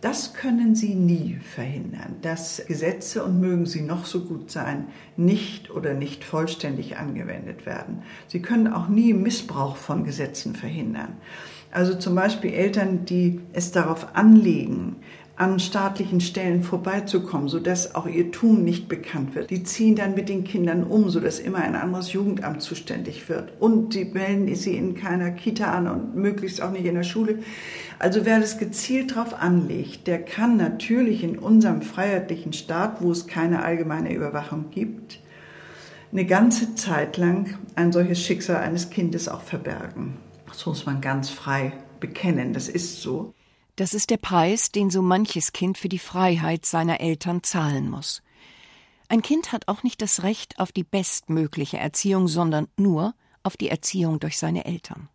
Das 0.00 0.34
können 0.34 0.74
Sie 0.74 0.94
nie 0.94 1.38
verhindern, 1.54 2.16
dass 2.20 2.62
Gesetze, 2.68 3.24
und 3.24 3.40
mögen 3.40 3.64
sie 3.64 3.80
noch 3.80 4.04
so 4.04 4.20
gut 4.20 4.50
sein, 4.50 4.88
nicht 5.16 5.70
oder 5.70 5.94
nicht 5.94 6.24
vollständig 6.24 6.98
angewendet 6.98 7.64
werden. 7.64 8.02
Sie 8.28 8.42
können 8.42 8.70
auch 8.70 8.88
nie 8.88 9.14
Missbrauch 9.14 9.76
von 9.76 10.04
Gesetzen 10.04 10.54
verhindern. 10.54 11.16
Also 11.70 11.94
zum 11.94 12.14
Beispiel 12.14 12.52
Eltern, 12.52 13.06
die 13.06 13.40
es 13.54 13.72
darauf 13.72 14.14
anlegen, 14.14 14.96
an 15.36 15.58
staatlichen 15.58 16.20
Stellen 16.20 16.62
vorbeizukommen, 16.62 17.48
sodass 17.48 17.96
auch 17.96 18.06
ihr 18.06 18.30
Tun 18.30 18.62
nicht 18.62 18.88
bekannt 18.88 19.34
wird. 19.34 19.50
Die 19.50 19.64
ziehen 19.64 19.96
dann 19.96 20.14
mit 20.14 20.28
den 20.28 20.44
Kindern 20.44 20.84
um, 20.84 21.10
sodass 21.10 21.40
immer 21.40 21.58
ein 21.58 21.74
anderes 21.74 22.12
Jugendamt 22.12 22.62
zuständig 22.62 23.28
wird. 23.28 23.52
Und 23.60 23.94
die 23.94 24.04
melden 24.04 24.54
sie 24.54 24.76
in 24.76 24.94
keiner 24.94 25.32
Kita 25.32 25.72
an 25.72 25.88
und 25.88 26.14
möglichst 26.14 26.62
auch 26.62 26.70
nicht 26.70 26.84
in 26.84 26.94
der 26.94 27.02
Schule. 27.02 27.40
Also 27.98 28.24
wer 28.24 28.38
das 28.38 28.58
gezielt 28.58 29.16
darauf 29.16 29.34
anlegt, 29.34 30.06
der 30.06 30.22
kann 30.22 30.56
natürlich 30.56 31.24
in 31.24 31.38
unserem 31.38 31.82
freiheitlichen 31.82 32.52
Staat, 32.52 33.02
wo 33.02 33.10
es 33.10 33.26
keine 33.26 33.64
allgemeine 33.64 34.14
Überwachung 34.14 34.70
gibt, 34.70 35.18
eine 36.12 36.26
ganze 36.26 36.76
Zeit 36.76 37.16
lang 37.16 37.58
ein 37.74 37.90
solches 37.90 38.20
Schicksal 38.22 38.58
eines 38.58 38.90
Kindes 38.90 39.28
auch 39.28 39.42
verbergen. 39.42 40.16
Das 40.46 40.64
muss 40.64 40.86
man 40.86 41.00
ganz 41.00 41.28
frei 41.28 41.72
bekennen, 41.98 42.52
das 42.52 42.68
ist 42.68 43.02
so. 43.02 43.34
Das 43.76 43.92
ist 43.92 44.10
der 44.10 44.18
Preis, 44.18 44.70
den 44.70 44.90
so 44.90 45.02
manches 45.02 45.52
Kind 45.52 45.78
für 45.78 45.88
die 45.88 45.98
Freiheit 45.98 46.64
seiner 46.64 47.00
Eltern 47.00 47.42
zahlen 47.42 47.90
muss. 47.90 48.22
Ein 49.08 49.20
Kind 49.20 49.50
hat 49.50 49.66
auch 49.68 49.82
nicht 49.82 50.00
das 50.00 50.22
Recht 50.22 50.60
auf 50.60 50.70
die 50.70 50.84
bestmögliche 50.84 51.78
Erziehung, 51.78 52.28
sondern 52.28 52.68
nur 52.76 53.14
auf 53.42 53.56
die 53.56 53.68
Erziehung 53.68 54.20
durch 54.20 54.38
seine 54.38 54.64
Eltern. 54.64 55.08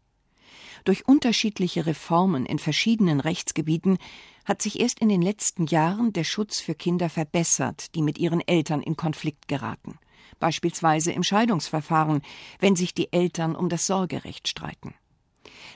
Durch 0.83 1.07
unterschiedliche 1.07 1.85
Reformen 1.85 2.45
in 2.45 2.59
verschiedenen 2.59 3.19
Rechtsgebieten 3.19 3.97
hat 4.45 4.61
sich 4.61 4.79
erst 4.79 4.99
in 4.99 5.09
den 5.09 5.21
letzten 5.21 5.65
Jahren 5.65 6.13
der 6.13 6.23
Schutz 6.23 6.59
für 6.59 6.75
Kinder 6.75 7.09
verbessert, 7.09 7.95
die 7.95 8.01
mit 8.01 8.17
ihren 8.17 8.41
Eltern 8.45 8.81
in 8.81 8.95
Konflikt 8.95 9.47
geraten. 9.47 9.99
beispielsweise 10.39 11.11
im 11.11 11.23
Scheidungsverfahren, 11.23 12.21
wenn 12.59 12.75
sich 12.75 12.93
die 12.93 13.11
Eltern 13.11 13.55
um 13.55 13.67
das 13.67 13.87
Sorgerecht 13.87 14.47
streiten. 14.47 14.93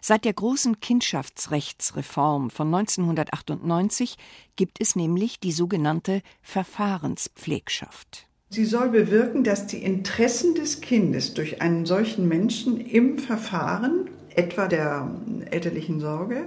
Seit 0.02 0.26
der 0.26 0.34
großen 0.34 0.80
Kindschaftsrechtsreform 0.80 2.50
von 2.50 2.74
1998 2.74 4.18
gibt 4.56 4.82
es 4.82 4.96
nämlich 4.96 5.40
die 5.40 5.52
sogenannte 5.52 6.22
Verfahrenspflegschaft. 6.42 8.28
Sie 8.50 8.66
soll 8.66 8.90
bewirken, 8.90 9.44
dass 9.44 9.66
die 9.66 9.84
Interessen 9.84 10.54
des 10.54 10.82
Kindes 10.82 11.34
durch 11.34 11.62
einen 11.62 11.86
solchen 11.86 12.28
Menschen 12.28 12.80
im 12.80 13.18
Verfahren, 13.18 14.10
etwa 14.36 14.68
der 14.68 15.10
elterlichen 15.50 16.00
Sorge, 16.00 16.46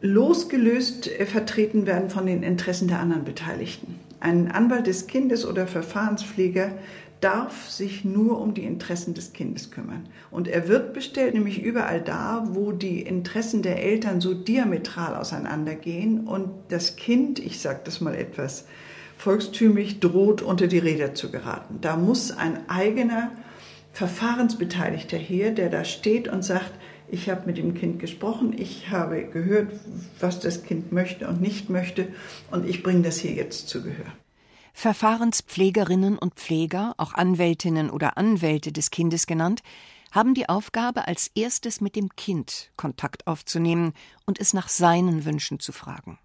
losgelöst 0.00 1.08
äh, 1.08 1.26
vertreten 1.26 1.86
werden 1.86 2.10
von 2.10 2.26
den 2.26 2.42
Interessen 2.42 2.88
der 2.88 3.00
anderen 3.00 3.24
Beteiligten. 3.24 3.98
Ein 4.20 4.50
Anwalt 4.50 4.86
des 4.86 5.06
Kindes 5.06 5.44
oder 5.46 5.66
Verfahrenspfleger 5.66 6.72
darf 7.22 7.70
sich 7.70 8.04
nur 8.04 8.40
um 8.40 8.52
die 8.52 8.64
Interessen 8.64 9.14
des 9.14 9.32
Kindes 9.32 9.70
kümmern. 9.70 10.08
Und 10.30 10.48
er 10.48 10.68
wird 10.68 10.92
bestellt, 10.92 11.34
nämlich 11.34 11.62
überall 11.62 12.00
da, 12.00 12.48
wo 12.50 12.72
die 12.72 13.00
Interessen 13.00 13.62
der 13.62 13.82
Eltern 13.82 14.20
so 14.20 14.34
diametral 14.34 15.14
auseinandergehen 15.14 16.26
und 16.26 16.50
das 16.68 16.96
Kind, 16.96 17.38
ich 17.38 17.60
sage 17.60 17.80
das 17.84 18.00
mal 18.00 18.14
etwas 18.14 18.66
volkstümlich, 19.16 20.00
droht 20.00 20.42
unter 20.42 20.66
die 20.66 20.78
Räder 20.78 21.14
zu 21.14 21.30
geraten. 21.30 21.78
Da 21.80 21.96
muss 21.96 22.32
ein 22.32 22.68
eigener 22.68 23.30
Verfahrensbeteiligter 23.92 25.16
her, 25.16 25.52
der 25.52 25.70
da 25.70 25.84
steht 25.84 26.26
und 26.26 26.44
sagt, 26.44 26.72
ich 27.08 27.30
habe 27.30 27.42
mit 27.46 27.56
dem 27.58 27.74
Kind 27.74 28.00
gesprochen, 28.00 28.54
ich 28.58 28.90
habe 28.90 29.24
gehört, 29.24 29.70
was 30.18 30.40
das 30.40 30.64
Kind 30.64 30.90
möchte 30.90 31.28
und 31.28 31.40
nicht 31.40 31.70
möchte 31.70 32.08
und 32.50 32.68
ich 32.68 32.82
bringe 32.82 33.02
das 33.02 33.18
hier 33.18 33.32
jetzt 33.32 33.68
zu 33.68 33.82
Gehör. 33.82 34.06
Verfahrenspflegerinnen 34.72 36.18
und 36.18 36.34
Pfleger, 36.34 36.94
auch 36.96 37.14
Anwältinnen 37.14 37.90
oder 37.90 38.16
Anwälte 38.16 38.72
des 38.72 38.90
Kindes 38.90 39.26
genannt, 39.26 39.62
haben 40.10 40.34
die 40.34 40.48
Aufgabe, 40.48 41.08
als 41.08 41.30
erstes 41.34 41.80
mit 41.80 41.96
dem 41.96 42.10
Kind 42.16 42.70
Kontakt 42.76 43.26
aufzunehmen 43.26 43.94
und 44.26 44.38
es 44.38 44.52
nach 44.52 44.68
seinen 44.68 45.24
Wünschen 45.24 45.58
zu 45.58 45.72
fragen. 45.72 46.18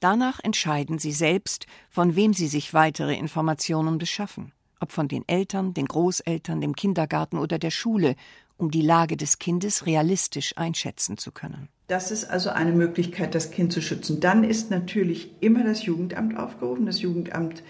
Danach 0.00 0.40
entscheiden 0.42 0.98
sie 0.98 1.12
selbst, 1.12 1.66
von 1.88 2.16
wem 2.16 2.34
sie 2.34 2.48
sich 2.48 2.74
weitere 2.74 3.16
Informationen 3.16 3.98
beschaffen, 3.98 4.52
ob 4.80 4.92
von 4.92 5.08
den 5.08 5.26
Eltern, 5.28 5.74
den 5.74 5.86
Großeltern, 5.86 6.60
dem 6.60 6.74
Kindergarten 6.74 7.38
oder 7.38 7.58
der 7.58 7.70
Schule 7.70 8.16
um 8.56 8.70
die 8.70 8.82
Lage 8.82 9.16
des 9.16 9.38
Kindes 9.38 9.86
realistisch 9.86 10.56
einschätzen 10.56 11.16
zu 11.16 11.32
können. 11.32 11.68
Das 11.86 12.10
ist 12.10 12.24
also 12.24 12.48
eine 12.48 12.72
Möglichkeit, 12.72 13.34
das 13.34 13.50
Kind 13.50 13.72
zu 13.72 13.82
schützen. 13.82 14.20
Dann 14.20 14.42
ist 14.42 14.70
natürlich 14.70 15.30
immer 15.40 15.64
das 15.64 15.84
Jugendamt 15.84 16.38
aufgerufen. 16.38 16.86
Das 16.86 17.02
Jugendamt 17.02 17.62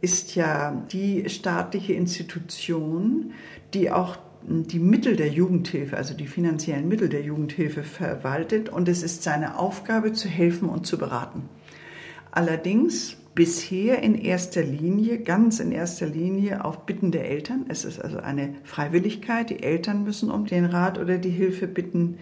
ist 0.00 0.34
ja 0.34 0.70
die 0.90 1.28
staatliche 1.28 1.92
Institution, 1.92 3.32
die 3.74 3.90
auch 3.90 4.16
die 4.42 4.78
Mittel 4.78 5.16
der 5.16 5.28
Jugendhilfe, 5.28 5.96
also 5.98 6.14
die 6.14 6.26
finanziellen 6.26 6.88
Mittel 6.88 7.10
der 7.10 7.22
Jugendhilfe 7.22 7.82
verwaltet. 7.82 8.70
Und 8.70 8.88
es 8.88 9.02
ist 9.02 9.22
seine 9.22 9.58
Aufgabe 9.58 10.12
zu 10.12 10.28
helfen 10.28 10.70
und 10.70 10.86
zu 10.86 10.96
beraten. 10.96 11.50
Allerdings 12.30 13.18
bisher 13.34 14.02
in 14.02 14.14
erster 14.14 14.62
Linie, 14.62 15.18
ganz 15.18 15.60
in 15.60 15.72
erster 15.72 16.06
Linie 16.06 16.64
auf 16.64 16.86
Bitten 16.86 17.12
der 17.12 17.30
Eltern. 17.30 17.66
Es 17.68 17.84
ist 17.84 18.00
also 18.00 18.18
eine 18.18 18.54
Freiwilligkeit. 18.64 19.50
Die 19.50 19.62
Eltern 19.62 20.04
müssen 20.04 20.30
um 20.30 20.46
den 20.46 20.64
Rat 20.64 20.98
oder 20.98 21.18
die 21.18 21.30
Hilfe 21.30 21.66
bitten. 21.66 22.18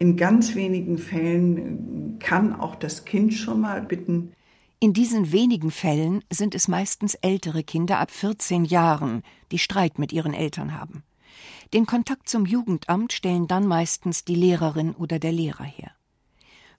In 0.00 0.16
ganz 0.16 0.54
wenigen 0.54 0.96
Fällen 0.96 2.18
kann 2.20 2.58
auch 2.58 2.74
das 2.74 3.04
Kind 3.04 3.34
schon 3.34 3.60
mal 3.60 3.82
bitten. 3.82 4.32
In 4.80 4.94
diesen 4.94 5.30
wenigen 5.30 5.70
Fällen 5.70 6.24
sind 6.30 6.54
es 6.54 6.68
meistens 6.68 7.16
ältere 7.16 7.62
Kinder 7.62 7.98
ab 7.98 8.10
14 8.10 8.64
Jahren, 8.64 9.22
die 9.52 9.58
Streit 9.58 9.98
mit 9.98 10.10
ihren 10.10 10.32
Eltern 10.32 10.74
haben. 10.74 11.02
Den 11.74 11.84
Kontakt 11.84 12.30
zum 12.30 12.46
Jugendamt 12.46 13.12
stellen 13.12 13.46
dann 13.46 13.66
meistens 13.66 14.24
die 14.24 14.34
Lehrerin 14.34 14.92
oder 14.92 15.18
der 15.18 15.32
Lehrer 15.32 15.64
her. 15.64 15.90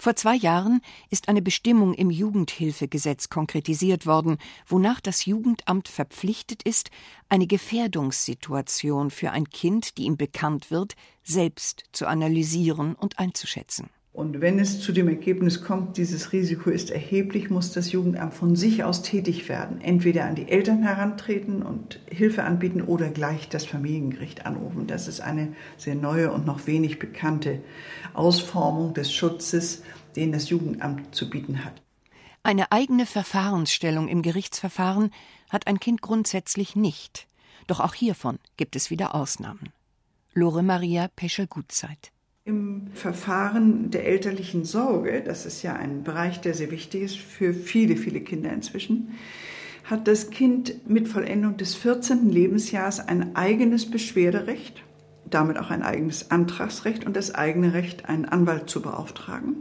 Vor 0.02 0.16
zwei 0.16 0.34
Jahren 0.34 0.82
ist 1.12 1.30
eine 1.30 1.44
Bestimmung 1.44 1.94
im 1.94 2.10
Jugendhilfegesetz 2.10 3.30
konkretisiert 3.30 4.08
worden, 4.08 4.40
wonach 4.66 5.00
das 5.00 5.28
Jugendamt 5.28 5.88
verpflichtet 5.88 6.64
ist, 6.64 6.90
eine 7.30 7.46
Gefährdungssituation 7.46 9.12
für 9.12 9.30
ein 9.30 9.48
Kind, 9.48 10.00
die 10.00 10.06
ihm 10.06 10.18
bekannt 10.18 10.72
wird, 10.72 10.96
selbst 11.22 11.84
zu 11.92 12.08
analysieren 12.08 12.96
und 12.96 13.20
einzuschätzen. 13.20 13.92
Und 14.14 14.42
wenn 14.42 14.60
es 14.60 14.82
zu 14.82 14.92
dem 14.92 15.08
Ergebnis 15.08 15.64
kommt, 15.64 15.96
dieses 15.96 16.34
Risiko 16.34 16.70
ist 16.70 16.92
erheblich, 16.92 17.50
muss 17.50 17.72
das 17.72 17.94
Jugendamt 17.94 18.34
von 18.34 18.58
sich 18.58 18.84
aus 18.84 19.04
tätig 19.04 19.48
werden. 19.48 19.80
Entweder 19.80 20.26
an 20.26 20.36
die 20.36 20.50
Eltern 20.50 20.84
herantreten 20.84 21.64
und 21.64 22.02
Hilfe 22.10 22.44
anbieten 22.44 22.82
oder 22.82 23.10
gleich 23.10 23.48
das 23.48 23.66
Familiengericht 23.66 24.46
anrufen. 24.46 24.86
Das 24.86 25.08
ist 25.08 25.22
eine 25.22 25.54
sehr 25.78 25.96
neue 25.96 26.32
und 26.34 26.46
noch 26.46 26.68
wenig 26.68 27.00
bekannte 27.00 27.62
Ausformung 28.14 28.94
des 28.94 29.14
Schutzes, 29.14 29.82
den 30.18 30.34
das 30.34 30.50
Jugendamt 30.50 31.16
zu 31.16 31.30
bieten 31.30 31.64
hat. 31.64 31.82
Eine 32.44 32.72
eigene 32.74 33.06
Verfahrensstellung 33.06 34.10
im 34.10 34.24
Gerichtsverfahren 34.24 35.12
hat 35.50 35.68
ein 35.68 35.80
Kind 35.80 36.02
grundsätzlich 36.02 36.76
nicht. 36.76 37.28
Doch 37.68 37.80
auch 37.80 37.94
hiervon 37.94 38.40
gibt 38.58 38.76
es 38.76 38.90
wieder 38.90 39.16
Ausnahmen. 39.16 39.70
Lore 40.34 40.64
Maria 40.64 41.08
Peschel-Gutzeit. 41.16 42.12
Im 42.44 42.88
Verfahren 42.96 43.92
der 43.92 44.08
elterlichen 44.08 44.66
Sorge, 44.66 45.22
das 45.24 45.46
ist 45.46 45.62
ja 45.62 45.76
ein 45.76 46.04
Bereich, 46.04 46.42
der 46.42 46.56
sehr 46.56 46.72
wichtig 46.72 47.04
ist 47.04 47.18
für 47.18 47.54
viele, 47.54 47.96
viele 47.96 48.22
Kinder 48.22 48.52
inzwischen, 48.52 49.10
hat 49.84 50.08
das 50.08 50.32
Kind 50.32 50.90
mit 50.90 51.08
Vollendung 51.08 51.58
des 51.58 51.76
14. 51.76 52.32
Lebensjahres 52.32 53.00
ein 53.00 53.36
eigenes 53.36 53.92
Beschwerderecht, 53.92 54.82
damit 55.30 55.60
auch 55.60 55.70
ein 55.70 55.84
eigenes 55.84 56.32
Antragsrecht 56.32 57.06
und 57.06 57.16
das 57.16 57.36
eigene 57.36 57.76
Recht, 57.76 58.10
einen 58.10 58.26
Anwalt 58.26 58.72
zu 58.72 58.82
beauftragen. 58.82 59.58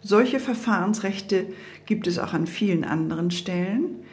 Solche 0.00 0.38
Verfahrensrechte 0.38 1.48
gibt 1.86 2.06
es 2.06 2.20
auch 2.20 2.34
an 2.34 2.46
vielen 2.46 2.84
anderen 2.84 3.32
Stellen 3.32 4.04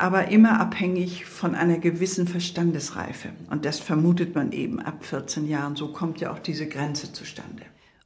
aber 0.00 0.28
immer 0.28 0.60
abhängig 0.60 1.24
von 1.24 1.54
einer 1.54 1.78
gewissen 1.78 2.28
Verstandesreife. 2.28 3.30
Und 3.50 3.64
das 3.64 3.80
vermutet 3.80 4.34
man 4.34 4.52
eben 4.52 4.80
ab 4.80 5.04
14 5.04 5.48
Jahren. 5.48 5.76
So 5.76 5.92
kommt 5.92 6.20
ja 6.20 6.32
auch 6.32 6.38
diese 6.38 6.68
Grenze 6.68 7.12
zustande. 7.12 7.62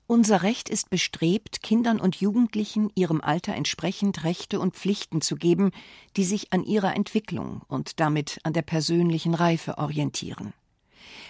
Unser 0.06 0.42
Recht 0.42 0.68
ist 0.68 0.90
bestrebt, 0.90 1.62
Kindern 1.62 2.00
und 2.00 2.16
Jugendlichen 2.16 2.90
ihrem 2.96 3.20
Alter 3.20 3.54
entsprechend 3.54 4.24
Rechte 4.24 4.58
und 4.58 4.74
Pflichten 4.74 5.20
zu 5.20 5.36
geben, 5.36 5.70
die 6.16 6.24
sich 6.24 6.52
an 6.52 6.64
ihrer 6.64 6.96
Entwicklung 6.96 7.62
und 7.68 8.00
damit 8.00 8.40
an 8.42 8.52
der 8.52 8.62
persönlichen 8.62 9.34
Reife 9.34 9.78
orientieren. 9.78 10.52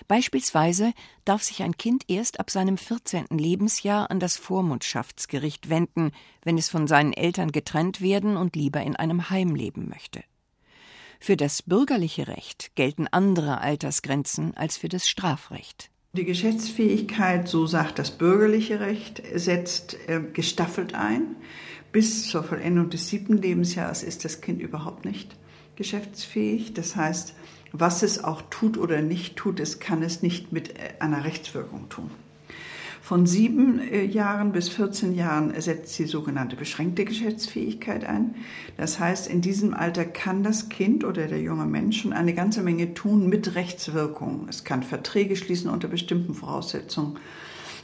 Beispielsweise 0.09 0.93
darf 1.26 1.43
sich 1.43 1.62
ein 1.62 1.76
Kind 1.76 2.05
erst 2.09 2.40
ab 2.40 2.50
seinem 2.50 2.79
14. 2.79 3.26
Lebensjahr 3.31 4.11
an 4.11 4.19
das 4.19 4.37
Vormundschaftsgericht 4.37 5.69
wenden, 5.69 6.12
wenn 6.43 6.57
es 6.57 6.71
von 6.71 6.87
seinen 6.87 7.12
Eltern 7.12 7.52
getrennt 7.52 8.00
werden 8.00 8.38
und 8.38 8.57
lieber 8.57 8.81
in 8.81 8.97
einem 8.97 9.29
Heim 9.29 9.55
leben 9.55 9.88
möchte. 9.90 10.25
Für 11.22 11.36
das 11.36 11.60
bürgerliche 11.60 12.28
Recht 12.28 12.74
gelten 12.76 13.06
andere 13.06 13.60
Altersgrenzen 13.60 14.56
als 14.56 14.78
für 14.78 14.88
das 14.88 15.06
Strafrecht. 15.06 15.90
Die 16.14 16.24
Geschäftsfähigkeit, 16.24 17.46
so 17.46 17.66
sagt 17.66 17.98
das 17.98 18.10
bürgerliche 18.10 18.80
Recht, 18.80 19.22
setzt 19.34 19.98
äh, 20.08 20.22
gestaffelt 20.32 20.94
ein. 20.94 21.36
Bis 21.92 22.26
zur 22.28 22.42
Vollendung 22.42 22.88
des 22.88 23.08
siebten 23.08 23.36
Lebensjahres 23.36 24.02
ist 24.02 24.24
das 24.24 24.40
Kind 24.40 24.62
überhaupt 24.62 25.04
nicht 25.04 25.36
geschäftsfähig. 25.76 26.72
Das 26.72 26.96
heißt, 26.96 27.34
was 27.72 28.02
es 28.02 28.24
auch 28.24 28.42
tut 28.48 28.78
oder 28.78 29.02
nicht 29.02 29.36
tut, 29.36 29.60
es 29.60 29.78
kann 29.78 30.02
es 30.02 30.22
nicht 30.22 30.52
mit 30.52 30.78
äh, 30.78 30.94
einer 31.00 31.24
Rechtswirkung 31.24 31.90
tun. 31.90 32.10
Von 33.02 33.26
sieben 33.26 33.80
äh, 33.80 34.04
Jahren 34.04 34.52
bis 34.52 34.69
14 34.69 35.14
Jahren 35.14 35.59
setzt 35.61 35.99
die 35.99 36.04
sogenannte 36.04 36.54
beschränkte 36.54 37.04
Geschäftsfähigkeit 37.04 38.04
ein. 38.04 38.37
Das 38.76 39.00
heißt, 39.00 39.26
in 39.26 39.40
diesem 39.40 39.75
Alter 39.75 40.04
kann 40.04 40.42
das 40.42 40.69
Kind 40.69 41.04
oder 41.04 41.26
der 41.26 41.40
junge 41.40 41.66
Mensch 41.66 42.02
schon 42.02 42.12
eine 42.12 42.35
ganze 42.35 42.62
Menge 42.62 42.95
tun 42.95 43.28
mit 43.28 43.54
Rechtswirkung. 43.54 44.47
Es 44.49 44.64
kann 44.64 44.83
Verträge 44.83 45.37
schließen 45.37 45.71
unter 45.71 45.88
bestimmten 45.88 46.35
Voraussetzungen. 46.35 47.19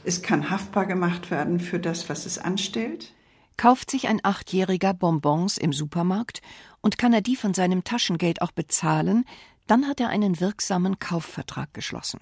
Es 0.03 0.21
kann 0.21 0.49
haftbar 0.49 0.85
gemacht 0.85 1.31
werden 1.31 1.59
für 1.59 1.79
das, 1.79 2.07
was 2.09 2.25
es 2.25 2.37
anstellt. 2.37 3.13
Kauft 3.57 3.89
sich 3.89 4.07
ein 4.07 4.19
Achtjähriger 4.23 4.93
Bonbons 4.93 5.57
im 5.57 5.73
Supermarkt 5.73 6.41
und 6.81 6.99
kann 6.99 7.11
er 7.11 7.21
die 7.21 7.35
von 7.35 7.55
seinem 7.55 7.83
Taschengeld 7.83 8.43
auch 8.43 8.51
bezahlen, 8.51 9.25
dann 9.65 9.87
hat 9.87 9.99
er 9.99 10.09
einen 10.09 10.39
wirksamen 10.39 10.99
Kaufvertrag 10.99 11.73
geschlossen. 11.73 12.19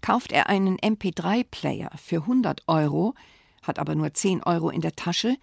Kauft 0.00 0.32
er 0.32 0.48
einen 0.48 0.78
MP3-Player 0.78 1.90
für 1.96 2.22
100 2.22 2.62
Euro, 2.66 3.14
hat 3.62 3.78
aber 3.78 3.94
nur 3.94 4.12
10 4.12 4.42
Euro 4.42 4.70
in 4.70 4.80
der 4.80 4.96
Tasche, 4.96 5.36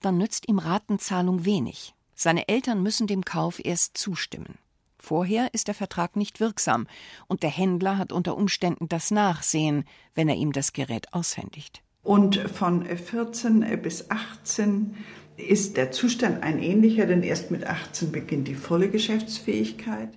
dann 0.00 0.18
nützt 0.18 0.48
ihm 0.48 0.58
Ratenzahlung 0.58 1.44
wenig. 1.44 1.94
Seine 2.14 2.48
Eltern 2.48 2.82
müssen 2.82 3.06
dem 3.06 3.24
Kauf 3.24 3.64
erst 3.64 3.98
zustimmen. 3.98 4.58
Vorher 4.98 5.52
ist 5.54 5.68
der 5.68 5.74
Vertrag 5.74 6.16
nicht 6.16 6.40
wirksam 6.40 6.86
und 7.28 7.42
der 7.42 7.50
Händler 7.50 7.98
hat 7.98 8.12
unter 8.12 8.36
Umständen 8.36 8.88
das 8.88 9.10
Nachsehen, 9.10 9.84
wenn 10.14 10.28
er 10.28 10.34
ihm 10.34 10.52
das 10.52 10.72
Gerät 10.72 11.12
aushändigt. 11.12 11.82
Und 12.02 12.36
von 12.36 12.84
14 12.84 13.60
bis 13.82 14.10
18 14.10 14.96
ist 15.36 15.76
der 15.76 15.92
Zustand 15.92 16.42
ein 16.42 16.62
ähnlicher, 16.62 17.06
denn 17.06 17.22
erst 17.22 17.50
mit 17.50 17.66
18 17.66 18.10
beginnt 18.10 18.48
die 18.48 18.54
volle 18.54 18.88
Geschäftsfähigkeit. 18.88 20.10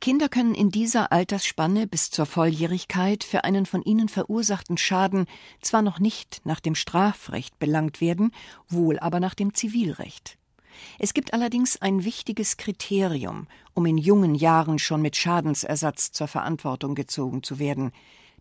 Kinder 0.00 0.30
können 0.30 0.54
in 0.54 0.70
dieser 0.70 1.12
Altersspanne 1.12 1.86
bis 1.86 2.10
zur 2.10 2.24
Volljährigkeit 2.24 3.22
für 3.22 3.44
einen 3.44 3.66
von 3.66 3.82
ihnen 3.82 4.08
verursachten 4.08 4.78
Schaden 4.78 5.26
zwar 5.60 5.82
noch 5.82 5.98
nicht 5.98 6.40
nach 6.44 6.60
dem 6.60 6.74
Strafrecht 6.74 7.58
belangt 7.58 8.00
werden, 8.00 8.32
wohl 8.66 8.98
aber 8.98 9.20
nach 9.20 9.34
dem 9.34 9.52
Zivilrecht. 9.52 10.38
Es 10.98 11.12
gibt 11.12 11.34
allerdings 11.34 11.82
ein 11.82 12.02
wichtiges 12.04 12.56
Kriterium, 12.56 13.46
um 13.74 13.84
in 13.84 13.98
jungen 13.98 14.34
Jahren 14.34 14.78
schon 14.78 15.02
mit 15.02 15.16
Schadensersatz 15.16 16.12
zur 16.12 16.28
Verantwortung 16.28 16.94
gezogen 16.94 17.42
zu 17.42 17.58
werden. 17.58 17.92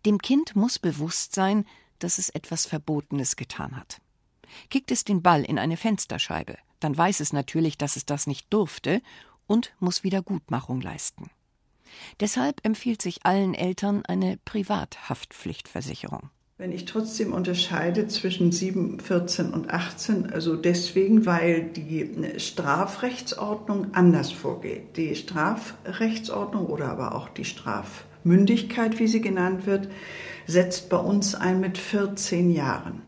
Dem 0.06 0.20
Kind 0.20 0.56
muss 0.56 0.80
bewusst 0.80 1.36
sein, 1.36 1.66
dass 2.00 2.20
es 2.20 2.30
etwas 2.30 2.66
Verbotenes 2.68 3.36
getan 3.36 3.75
hat. 3.75 4.00
Kickt 4.70 4.92
es 4.92 5.04
den 5.04 5.22
Ball 5.22 5.44
in 5.44 5.60
eine 5.60 5.75
Fensterscheibe, 5.75 6.58
dann 6.80 6.98
weiß 6.98 7.20
es 7.20 7.34
natürlich, 7.34 7.78
dass 7.78 7.98
es 7.98 8.06
das 8.06 8.28
nicht 8.28 8.48
durfte 8.54 9.01
und 9.46 9.74
muss 9.80 10.06
Wiedergutmachung 10.06 10.80
leisten. 10.80 11.30
Deshalb 12.19 12.65
empfiehlt 12.65 13.01
sich 13.01 13.25
allen 13.25 13.53
Eltern 13.53 14.03
eine 14.05 14.38
Privathaftpflichtversicherung. 14.46 16.29
Wenn 16.60 16.74
ich 16.74 16.84
trotzdem 16.84 17.31
unterscheide 17.31 18.08
zwischen 18.08 18.51
7, 18.51 19.00
14 19.00 19.53
und 19.53 19.69
18, 19.69 20.29
also 20.29 20.58
deswegen, 20.58 21.25
weil 21.25 21.63
die 21.63 22.34
Strafrechtsordnung 22.38 23.93
anders 23.93 24.34
vorgeht. 24.34 24.98
Die 24.98 25.15
Strafrechtsordnung 25.15 26.65
oder 26.65 26.89
aber 26.89 27.15
auch 27.15 27.29
die 27.29 27.46
Strafmündigkeit, 27.46 29.00
wie 29.00 29.08
sie 29.08 29.22
genannt 29.22 29.67
wird, 29.67 29.88
setzt 30.48 30.89
bei 30.89 30.98
uns 30.98 31.34
ein 31.34 31.62
mit 31.62 31.77
14 31.77 32.51
Jahren. 32.51 33.03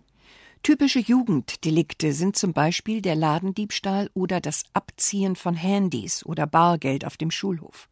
Typische 0.63 0.99
Jugenddelikte 0.99 2.13
sind 2.13 2.37
zum 2.37 2.53
Beispiel 2.53 3.01
der 3.01 3.15
Ladendiebstahl 3.15 4.09
oder 4.13 4.39
das 4.39 4.63
Abziehen 4.73 5.35
von 5.35 5.55
Handys 5.55 6.25
oder 6.25 6.47
Bargeld 6.47 7.03
auf 7.03 7.17
dem 7.17 7.31
Schulhof. 7.31 7.89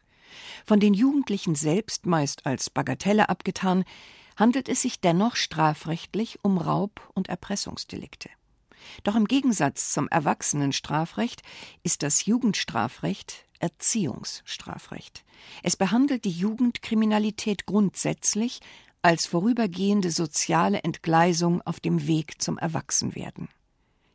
Von 0.65 0.79
den 0.79 0.93
Jugendlichen 0.93 1.55
selbst 1.55 2.05
meist 2.05 2.45
als 2.45 2.69
Bagatelle 2.69 3.29
abgetan, 3.29 3.83
handelt 4.37 4.69
es 4.69 4.81
sich 4.81 4.99
dennoch 5.01 5.35
strafrechtlich 5.35 6.39
um 6.43 6.57
Raub- 6.57 7.01
und 7.13 7.27
Erpressungsdelikte. 7.27 8.29
Doch 9.03 9.15
im 9.15 9.25
Gegensatz 9.25 9.91
zum 9.91 10.07
Erwachsenenstrafrecht 10.07 11.41
ist 11.83 12.03
das 12.03 12.25
Jugendstrafrecht 12.25 13.45
Erziehungsstrafrecht. 13.59 15.25
Es 15.63 15.75
behandelt 15.75 16.23
die 16.23 16.31
Jugendkriminalität 16.31 17.65
grundsätzlich 17.65 18.61
als 19.01 19.25
vorübergehende 19.25 20.11
soziale 20.11 20.83
Entgleisung 20.83 21.61
auf 21.61 21.79
dem 21.79 22.07
Weg 22.07 22.41
zum 22.41 22.57
Erwachsenwerden. 22.57 23.49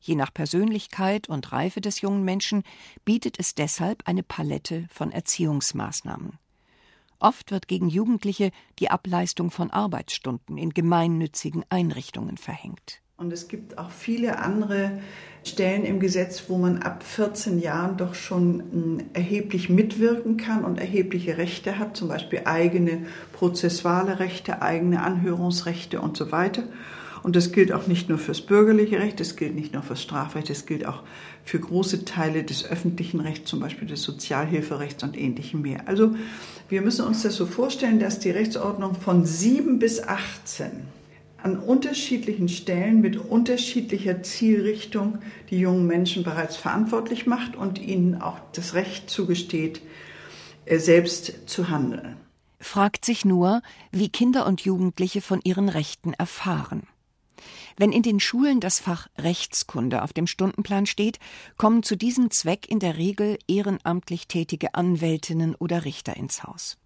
Je 0.07 0.17
nach 0.17 0.35
Persönlichkeit 0.35 1.31
und 1.31 1.51
Reife 1.51 1.81
des 1.81 2.03
jungen 2.03 2.25
Menschen 2.25 2.63
bietet 3.07 3.39
es 3.39 3.55
deshalb 3.55 4.03
eine 4.05 4.23
Palette 4.23 4.87
von 4.93 5.11
Erziehungsmaßnahmen. 5.11 6.39
Oft 7.21 7.51
wird 7.51 7.69
gegen 7.69 7.89
Jugendliche 7.89 8.51
die 8.79 8.91
Ableistung 8.91 9.51
von 9.51 9.71
Arbeitsstunden 9.71 10.59
in 10.59 10.75
gemeinnützigen 10.75 11.65
Einrichtungen 11.71 12.37
verhängt. 12.37 13.01
Und 13.17 13.33
es 13.33 13.49
gibt 13.49 13.79
auch 13.79 13.91
viele 13.91 14.41
andere 14.41 15.01
Stellen 15.43 15.87
im 15.87 16.01
Gesetz, 16.01 16.45
wo 16.49 16.59
man 16.59 16.83
ab 16.83 17.03
14 17.03 17.59
Jahren 17.59 17.97
doch 17.97 18.15
schon 18.15 18.61
hm, 18.61 19.05
erheblich 19.15 19.71
mitwirken 19.71 20.37
kann 20.37 20.67
und 20.67 20.79
erhebliche 20.79 21.39
Rechte 21.39 21.79
hat, 21.79 21.97
zum 21.97 22.09
Beispiel 22.09 22.43
eigene 22.45 23.07
prozessuale 23.33 24.19
Rechte, 24.19 24.61
eigene 24.61 25.03
Anhörungsrechte 25.03 26.03
und 26.03 26.19
so 26.19 26.31
weiter. 26.31 26.65
Und 27.25 27.37
das 27.37 27.53
gilt 27.53 27.73
auch 27.73 27.87
nicht 27.87 28.11
nur 28.11 28.19
fürs 28.19 28.43
bürgerliche 28.43 28.99
Recht, 28.99 29.19
es 29.19 29.35
gilt 29.35 29.55
nicht 29.55 29.73
nur 29.73 29.83
fürs 29.83 30.03
Strafrecht, 30.03 30.51
es 30.51 30.67
gilt 30.67 30.85
auch 30.85 31.03
für 31.43 31.59
große 31.59 32.05
Teile 32.05 32.45
des 32.45 32.67
öffentlichen 32.67 33.19
Rechts, 33.19 33.49
zum 33.49 33.61
Beispiel 33.61 33.89
des 33.89 34.03
Sozialhilferechts 34.03 35.03
und 35.03 35.17
ähnlichem 35.17 35.63
mehr. 35.63 35.89
Also 35.89 36.15
wir 36.69 36.83
müssen 36.83 37.07
uns 37.07 37.23
das 37.23 37.37
so 37.37 37.47
vorstellen, 37.47 37.99
dass 37.99 38.19
die 38.19 38.29
Rechtsordnung 38.29 38.95
von 38.95 39.25
7 39.25 39.79
bis 39.79 40.03
18 40.03 40.67
an 41.43 41.59
unterschiedlichen 41.59 42.51
Stellen 42.51 43.01
mit 43.01 43.17
unterschiedlicher 43.17 44.23
Zielrichtung 44.23 45.17
die 45.49 45.59
jungen 45.59 45.87
Menschen 45.87 46.25
bereits 46.25 46.57
verantwortlich 46.57 47.27
macht 47.27 47.57
und 47.57 47.79
ihnen 47.79 48.21
auch 48.21 48.39
das 48.53 48.75
Recht 48.75 49.09
zugesteht, 49.09 49.81
äh, 50.67 50.79
selbst 50.79 51.49
zu 51.49 51.71
handeln. 51.71 52.17
Fragt 52.61 53.07
sich 53.07 53.25
nur, 53.25 53.63
wie 53.93 54.11
Kinder 54.11 54.47
und 54.47 54.61
Jugendliche 54.61 55.23
von 55.23 55.41
ihren 55.43 55.71
Rechten 55.71 56.13
erfahren. 56.13 56.83
Wenn 57.77 57.93
in 57.93 58.03
den 58.03 58.21
Schulen 58.21 58.61
das 58.61 58.81
Fach 58.81 59.09
Rechtskunde 59.19 60.03
auf 60.03 60.13
dem 60.13 60.27
Stundenplan 60.27 60.87
steht, 60.87 61.19
kommen 61.57 61.83
zu 61.83 61.97
diesem 61.97 62.31
Zweck 62.31 62.69
in 62.69 62.79
der 62.79 62.97
Regel 62.97 63.39
ehrenamtlich 63.49 64.29
tätige 64.29 64.75
Anwältinnen 64.75 65.55
oder 65.55 65.85
Richter 65.85 66.17
ins 66.17 66.43
Haus. 66.43 66.77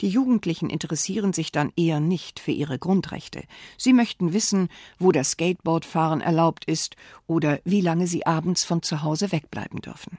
Die 0.00 0.08
Jugendlichen 0.08 0.70
interessieren 0.70 1.32
sich 1.32 1.52
dann 1.52 1.72
eher 1.76 2.00
nicht 2.00 2.40
für 2.40 2.50
ihre 2.50 2.78
Grundrechte. 2.78 3.44
Sie 3.76 3.92
möchten 3.92 4.32
wissen, 4.32 4.68
wo 4.98 5.12
das 5.12 5.32
Skateboardfahren 5.32 6.20
erlaubt 6.20 6.64
ist 6.64 6.96
oder 7.26 7.60
wie 7.64 7.80
lange 7.80 8.06
sie 8.06 8.26
abends 8.26 8.64
von 8.64 8.82
zu 8.82 9.02
Hause 9.02 9.30
wegbleiben 9.30 9.80
dürfen. 9.80 10.18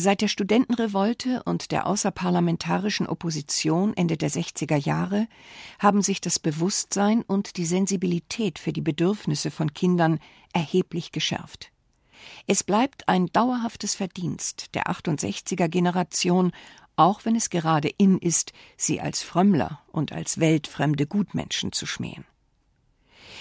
Seit 0.00 0.20
der 0.20 0.28
Studentenrevolte 0.28 1.42
und 1.42 1.72
der 1.72 1.88
außerparlamentarischen 1.88 3.08
Opposition 3.08 3.96
Ende 3.96 4.16
der 4.16 4.30
60er 4.30 4.76
Jahre 4.76 5.26
haben 5.80 6.02
sich 6.02 6.20
das 6.20 6.38
Bewusstsein 6.38 7.22
und 7.22 7.56
die 7.56 7.66
Sensibilität 7.66 8.60
für 8.60 8.72
die 8.72 8.80
Bedürfnisse 8.80 9.50
von 9.50 9.74
Kindern 9.74 10.20
erheblich 10.52 11.10
geschärft. 11.10 11.72
Es 12.46 12.62
bleibt 12.62 13.08
ein 13.08 13.26
dauerhaftes 13.32 13.96
Verdienst 13.96 14.72
der 14.76 14.84
68er 14.84 15.66
Generation, 15.66 16.52
auch 16.94 17.24
wenn 17.24 17.34
es 17.34 17.50
gerade 17.50 17.88
in 17.88 18.18
ist, 18.18 18.52
sie 18.76 19.00
als 19.00 19.24
Frömmler 19.24 19.82
und 19.90 20.12
als 20.12 20.38
weltfremde 20.38 21.08
Gutmenschen 21.08 21.72
zu 21.72 21.86
schmähen. 21.86 22.24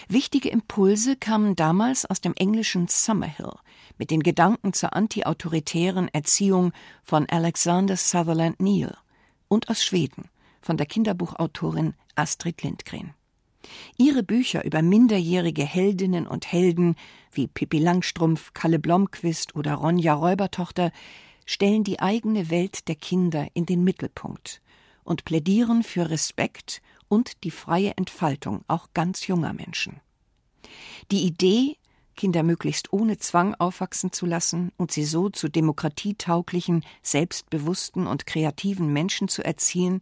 Wichtige 0.07 0.49
Impulse 0.49 1.15
kamen 1.15 1.55
damals 1.55 2.05
aus 2.05 2.21
dem 2.21 2.33
englischen 2.36 2.88
Summerhill 2.88 3.53
mit 3.97 4.12
den 4.12 4.23
Gedanken 4.23 4.73
zur 4.73 4.93
antiautoritären 4.95 6.07
Erziehung 6.10 6.71
von 7.03 7.27
Alexander 7.29 7.97
Sutherland 7.97 8.60
Neal 8.60 8.97
und 9.47 9.69
aus 9.69 9.83
Schweden 9.83 10.29
von 10.62 10.77
der 10.77 10.86
Kinderbuchautorin 10.86 11.93
Astrid 12.15 12.63
Lindgren. 12.63 13.13
Ihre 13.97 14.23
Bücher 14.23 14.63
über 14.63 14.81
minderjährige 14.81 15.63
Heldinnen 15.63 16.27
und 16.27 16.51
Helden 16.51 16.95
wie 17.31 17.47
Pippi 17.47 17.79
Langstrumpf, 17.79 18.53
Kalle 18.53 18.79
Blomquist 18.79 19.55
oder 19.55 19.75
Ronja 19.75 20.13
Räubertochter 20.13 20.91
stellen 21.45 21.83
die 21.83 21.99
eigene 21.99 22.49
Welt 22.49 22.88
der 22.88 22.95
Kinder 22.95 23.47
in 23.53 23.65
den 23.65 23.83
Mittelpunkt 23.83 24.62
und 25.03 25.25
plädieren 25.25 25.83
für 25.83 26.10
Respekt 26.10 26.81
und 27.10 27.43
die 27.43 27.52
freie 27.52 27.96
Entfaltung 27.98 28.63
auch 28.67 28.89
ganz 28.93 29.28
junger 29.28 29.54
Menschen. 29.54 30.00
Die 31.12 31.26
Idee, 31.26 31.78
Kinder 32.15 32.43
möglichst 32.43 32.91
ohne 32.91 33.17
Zwang 33.17 33.56
aufwachsen 33.56 34.12
zu 34.12 34.26
lassen 34.26 34.72
und 34.78 34.91
sie 34.91 35.06
so 35.06 35.30
zu 35.30 35.50
demokratietauglichen, 35.50 36.84
selbstbewussten 37.04 38.08
und 38.08 38.26
kreativen 38.26 38.91
Menschen 38.91 39.28
zu 39.28 39.43
erziehen, 39.43 40.02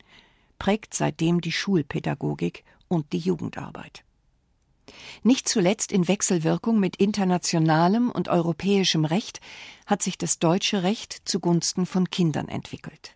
prägt 0.57 0.93
seitdem 0.93 1.41
die 1.41 1.51
Schulpädagogik 1.51 2.63
und 2.87 3.11
die 3.13 3.19
Jugendarbeit. 3.19 4.03
Nicht 5.23 5.49
zuletzt 5.49 5.91
in 5.91 6.07
Wechselwirkung 6.07 6.79
mit 6.79 6.95
internationalem 6.95 8.11
und 8.11 8.29
europäischem 8.29 9.05
Recht 9.05 9.41
hat 9.85 10.01
sich 10.01 10.17
das 10.17 10.39
deutsche 10.39 10.83
Recht 10.83 11.21
zugunsten 11.25 11.85
von 11.85 12.09
Kindern 12.09 12.47
entwickelt. 12.47 13.14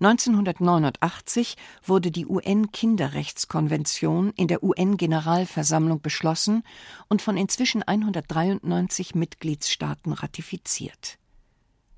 1989 0.00 1.56
wurde 1.84 2.10
die 2.10 2.26
UN-Kinderrechtskonvention 2.26 4.32
in 4.36 4.48
der 4.48 4.62
UN-Generalversammlung 4.62 6.00
beschlossen 6.00 6.64
und 7.08 7.22
von 7.22 7.36
inzwischen 7.36 7.82
193 7.82 9.14
Mitgliedstaaten 9.14 10.12
ratifiziert. 10.12 11.18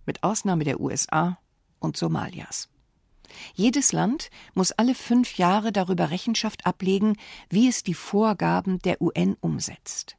Mit 0.04 0.22
Ausnahme 0.22 0.64
der 0.64 0.80
USA 0.80 1.38
und 1.78 1.96
Somalias. 1.96 2.68
Jedes 3.54 3.92
Land 3.92 4.30
muss 4.54 4.72
alle 4.72 4.94
fünf 4.94 5.36
Jahre 5.36 5.72
darüber 5.72 6.10
Rechenschaft 6.10 6.66
ablegen, 6.66 7.16
wie 7.48 7.68
es 7.68 7.82
die 7.82 7.94
Vorgaben 7.94 8.78
der 8.80 9.02
UN 9.02 9.36
umsetzt. 9.40 10.16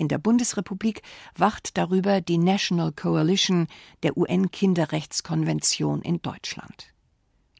In 0.00 0.08
der 0.08 0.16
Bundesrepublik 0.16 1.02
wacht 1.36 1.76
darüber 1.76 2.22
die 2.22 2.38
National 2.38 2.90
Coalition 2.90 3.66
der 4.02 4.16
UN-Kinderrechtskonvention 4.16 6.00
in 6.00 6.22
Deutschland. 6.22 6.94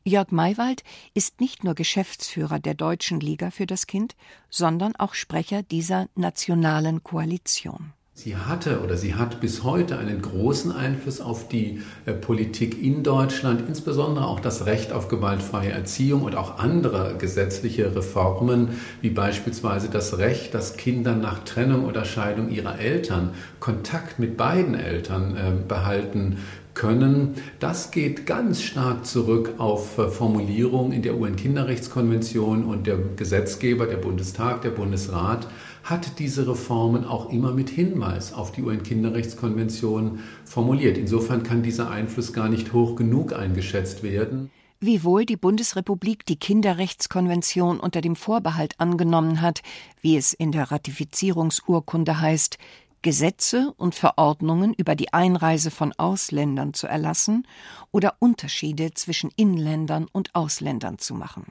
Jörg 0.05 0.31
Maywald 0.31 0.83
ist 1.13 1.43
nicht 1.43 1.65
nur 1.65 1.75
Geschäftsführer 1.75 2.59
der 2.59 2.73
Deutschen 2.73 3.21
Liga 3.21 3.51
für 3.51 3.67
das 3.67 3.87
Kind, 3.87 4.17
sondern 4.49 4.97
auch 4.97 5.13
Sprecher 5.13 5.63
dieser 5.63 6.09
nationalen 6.15 7.05
Koalition. 7.05 7.93
Sie 8.13 8.37
hatte 8.37 8.81
oder 8.81 8.97
sie 8.97 9.15
hat 9.15 9.41
bis 9.41 9.63
heute 9.65 9.97
einen 9.97 10.21
großen 10.21 10.73
Einfluss 10.73 11.21
auf 11.21 11.49
die 11.49 11.81
äh, 12.05 12.13
Politik 12.13 12.83
in 12.83 13.03
Deutschland, 13.03 13.63
insbesondere 13.67 14.27
auch 14.27 14.41
das 14.41 14.67
Recht 14.67 14.93
auf 14.93 15.09
gewaltfreie 15.09 15.71
Erziehung 15.71 16.23
und 16.25 16.35
auch 16.35 16.59
andere 16.59 17.15
gesetzliche 17.17 17.95
Reformen, 17.95 18.81
wie 19.01 19.11
beispielsweise 19.11 19.89
das 19.89 20.19
Recht, 20.19 20.53
dass 20.55 20.77
Kinder 20.77 21.15
nach 21.15 21.45
Trennung 21.45 21.87
oder 21.87 22.05
Scheidung 22.05 22.51
ihrer 22.51 22.79
Eltern 22.79 23.31
Kontakt 23.59 24.19
mit 24.19 24.37
beiden 24.37 24.75
Eltern 24.75 25.37
äh, 25.37 25.53
behalten 25.67 26.39
können. 26.75 27.35
Das 27.59 27.91
geht 27.91 28.27
ganz 28.27 28.63
stark 28.63 29.07
zurück 29.07 29.55
auf 29.59 29.99
äh, 29.99 30.09
Formulierungen 30.09 30.93
in 30.93 31.03
der 31.03 31.17
UN-Kinderrechtskonvention 31.17 32.65
und 32.65 32.87
der 32.87 32.99
Gesetzgeber, 33.17 33.87
der 33.87 33.97
Bundestag, 33.97 34.63
der 34.63 34.71
Bundesrat, 34.71 35.47
hat 35.83 36.19
diese 36.19 36.47
Reformen 36.47 37.05
auch 37.05 37.31
immer 37.31 37.53
mit 37.53 37.71
Hinweis 37.71 38.33
auf 38.33 38.53
die 38.53 38.63
UN-Kinderrechtskonvention 38.63 40.21
formuliert. 40.45 40.99
Insofern 40.99 41.43
kann 41.43 41.63
dieser 41.63 41.91
Einfluss 41.91 42.33
gar 42.33 42.49
nicht 42.49 42.73
hoch 42.73 42.97
genug 42.97 43.33
eingeschätzt 43.33 44.03
werden. 44.03 44.51
Wiewohl 44.81 45.27
die 45.27 45.37
Bundesrepublik 45.37 46.25
die 46.25 46.39
Kinderrechtskonvention 46.39 47.81
unter 47.81 48.01
dem 48.01 48.17
Vorbehalt 48.17 48.75
angenommen 48.79 49.43
hat, 49.43 49.63
wie 50.01 50.17
es 50.17 50.33
in 50.33 50.53
der 50.53 50.71
Ratifizierungsurkunde 50.71 52.21
heißt, 52.21 52.57
Gesetze 53.03 53.73
und 53.77 53.95
Verordnungen 53.95 54.75
über 54.75 54.95
die 54.95 55.13
Einreise 55.13 55.71
von 55.71 55.93
Ausländern 55.95 56.75
zu 56.75 56.87
erlassen 56.87 57.47
oder 57.93 58.17
Unterschiede 58.19 58.93
zwischen 58.93 59.31
Inländern 59.37 60.07
und 60.13 60.35
Ausländern 60.35 60.99
zu 60.99 61.15
machen. 61.15 61.47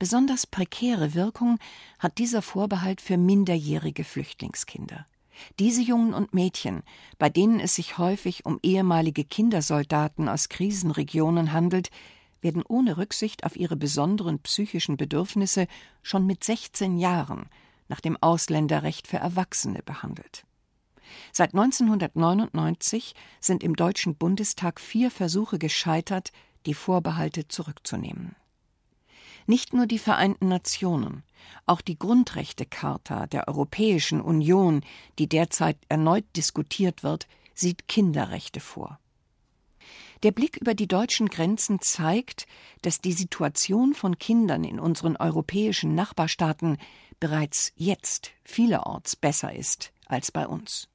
Besonders 0.00 0.46
prekäre 0.46 1.12
Wirkung 1.12 1.58
hat 1.98 2.16
dieser 2.16 2.40
Vorbehalt 2.40 3.02
für 3.02 3.18
minderjährige 3.18 4.02
Flüchtlingskinder. 4.02 5.06
Diese 5.58 5.82
Jungen 5.82 6.14
und 6.14 6.32
Mädchen, 6.32 6.82
bei 7.18 7.28
denen 7.28 7.60
es 7.60 7.74
sich 7.74 7.98
häufig 7.98 8.46
um 8.46 8.58
ehemalige 8.62 9.24
Kindersoldaten 9.24 10.26
aus 10.30 10.48
Krisenregionen 10.48 11.52
handelt, 11.52 11.90
werden 12.40 12.62
ohne 12.66 12.96
Rücksicht 12.96 13.44
auf 13.44 13.56
ihre 13.56 13.76
besonderen 13.76 14.38
psychischen 14.38 14.96
Bedürfnisse 14.96 15.66
schon 16.02 16.24
mit 16.24 16.44
16 16.44 16.96
Jahren 16.96 17.50
nach 17.88 18.00
dem 18.00 18.16
Ausländerrecht 18.22 19.06
für 19.06 19.18
Erwachsene 19.18 19.82
behandelt. 19.82 20.46
Seit 21.30 21.52
1999 21.52 23.14
sind 23.38 23.62
im 23.62 23.76
Deutschen 23.76 24.16
Bundestag 24.16 24.80
vier 24.80 25.10
Versuche 25.10 25.58
gescheitert, 25.58 26.32
die 26.64 26.74
Vorbehalte 26.74 27.48
zurückzunehmen. 27.48 28.34
Nicht 29.46 29.72
nur 29.72 29.86
die 29.86 29.98
Vereinten 29.98 30.48
Nationen, 30.48 31.22
auch 31.66 31.80
die 31.80 31.98
Grundrechtecharta 31.98 33.26
der 33.26 33.48
Europäischen 33.48 34.20
Union, 34.20 34.82
die 35.18 35.28
derzeit 35.28 35.78
erneut 35.88 36.24
diskutiert 36.36 37.02
wird, 37.02 37.26
sieht 37.54 37.88
Kinderrechte 37.88 38.60
vor. 38.60 38.98
Der 40.22 40.32
Blick 40.32 40.58
über 40.58 40.74
die 40.74 40.88
deutschen 40.88 41.28
Grenzen 41.28 41.80
zeigt, 41.80 42.46
dass 42.82 43.00
die 43.00 43.12
Situation 43.12 43.94
von 43.94 44.18
Kindern 44.18 44.64
in 44.64 44.78
unseren 44.78 45.16
europäischen 45.16 45.94
Nachbarstaaten 45.94 46.76
bereits 47.20 47.72
jetzt 47.74 48.32
vielerorts 48.44 49.16
besser 49.16 49.54
ist 49.54 49.92
als 50.06 50.30
bei 50.30 50.46
uns. 50.46 50.88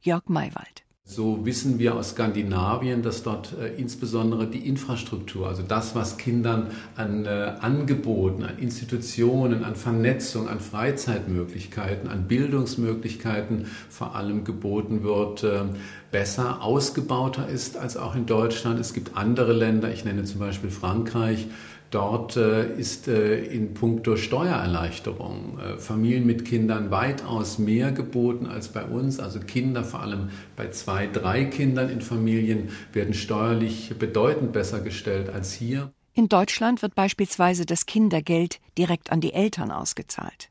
Jörg 0.00 0.28
Maywald 0.28 0.84
so 1.04 1.44
wissen 1.44 1.78
wir 1.78 1.96
aus 1.96 2.10
Skandinavien, 2.10 3.02
dass 3.02 3.22
dort 3.22 3.54
äh, 3.58 3.74
insbesondere 3.74 4.46
die 4.46 4.66
Infrastruktur, 4.66 5.48
also 5.48 5.62
das, 5.62 5.94
was 5.94 6.16
Kindern 6.16 6.68
an 6.96 7.26
äh, 7.26 7.54
Angeboten, 7.60 8.44
an 8.44 8.58
Institutionen, 8.58 9.64
an 9.64 9.74
Vernetzung, 9.74 10.48
an 10.48 10.60
Freizeitmöglichkeiten, 10.60 12.08
an 12.08 12.28
Bildungsmöglichkeiten 12.28 13.66
vor 13.90 14.14
allem 14.14 14.44
geboten 14.44 15.02
wird, 15.02 15.42
äh, 15.42 15.64
besser 16.12 16.62
ausgebauter 16.62 17.48
ist 17.48 17.76
als 17.76 17.96
auch 17.96 18.14
in 18.14 18.26
Deutschland. 18.26 18.78
Es 18.78 18.92
gibt 18.94 19.16
andere 19.16 19.52
Länder, 19.52 19.92
ich 19.92 20.04
nenne 20.04 20.24
zum 20.24 20.38
Beispiel 20.38 20.70
Frankreich, 20.70 21.48
Dort 21.92 22.38
äh, 22.38 22.72
ist 22.74 23.06
äh, 23.06 23.44
in 23.44 23.74
puncto 23.74 24.16
Steuererleichterung 24.16 25.58
äh, 25.58 25.78
Familien 25.78 26.24
mit 26.24 26.46
Kindern 26.46 26.90
weitaus 26.90 27.58
mehr 27.58 27.92
geboten 27.92 28.46
als 28.46 28.68
bei 28.68 28.82
uns. 28.82 29.20
Also 29.20 29.40
Kinder, 29.40 29.84
vor 29.84 30.00
allem 30.00 30.30
bei 30.56 30.70
zwei, 30.70 31.06
drei 31.06 31.44
Kindern 31.44 31.90
in 31.90 32.00
Familien, 32.00 32.70
werden 32.94 33.12
steuerlich 33.12 33.92
bedeutend 33.98 34.54
besser 34.54 34.80
gestellt 34.80 35.28
als 35.28 35.52
hier. 35.52 35.92
In 36.14 36.30
Deutschland 36.30 36.80
wird 36.80 36.94
beispielsweise 36.94 37.66
das 37.66 37.84
Kindergeld 37.84 38.60
direkt 38.78 39.12
an 39.12 39.20
die 39.20 39.34
Eltern 39.34 39.70
ausgezahlt. 39.70 40.48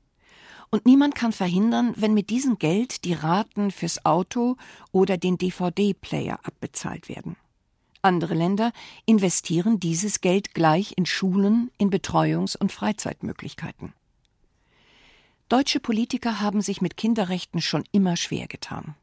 Und 0.69 0.85
niemand 0.85 1.15
kann 1.15 1.31
verhindern, 1.31 1.95
wenn 1.97 2.13
mit 2.13 2.29
diesem 2.29 2.59
Geld 2.59 3.03
die 3.03 3.13
Raten 3.13 3.71
fürs 3.71 4.05
Auto 4.05 4.57
oder 4.91 5.17
den 5.17 5.39
DVD-Player 5.39 6.39
abbezahlt 6.43 7.09
werden. 7.09 7.35
Andere 8.01 8.33
Länder 8.33 8.71
investieren 9.05 9.79
dieses 9.79 10.21
Geld 10.21 10.53
gleich 10.53 10.93
in 10.97 11.05
Schulen, 11.05 11.71
in 11.77 11.89
Betreuungs- 11.91 12.57
und 12.57 12.71
Freizeitmöglichkeiten. 12.71 13.93
Deutsche 15.49 15.79
Politiker 15.79 16.39
haben 16.39 16.61
sich 16.61 16.81
mit 16.81 16.97
Kinderrechten 16.97 17.61
schon 17.61 17.83
immer 17.91 18.15
schwer 18.15 18.47
getan. 18.47 18.95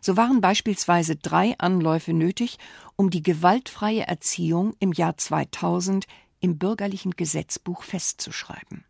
So 0.00 0.16
waren 0.16 0.40
beispielsweise 0.40 1.16
drei 1.16 1.54
Anläufe 1.58 2.12
nötig, 2.12 2.58
um 2.96 3.10
die 3.10 3.22
gewaltfreie 3.22 4.06
Erziehung 4.06 4.74
im 4.80 4.92
Jahr 4.92 5.16
2000 5.16 6.06
im 6.40 6.58
bürgerlichen 6.58 7.12
Gesetzbuch 7.12 7.82
festzuschreiben. 7.84 8.84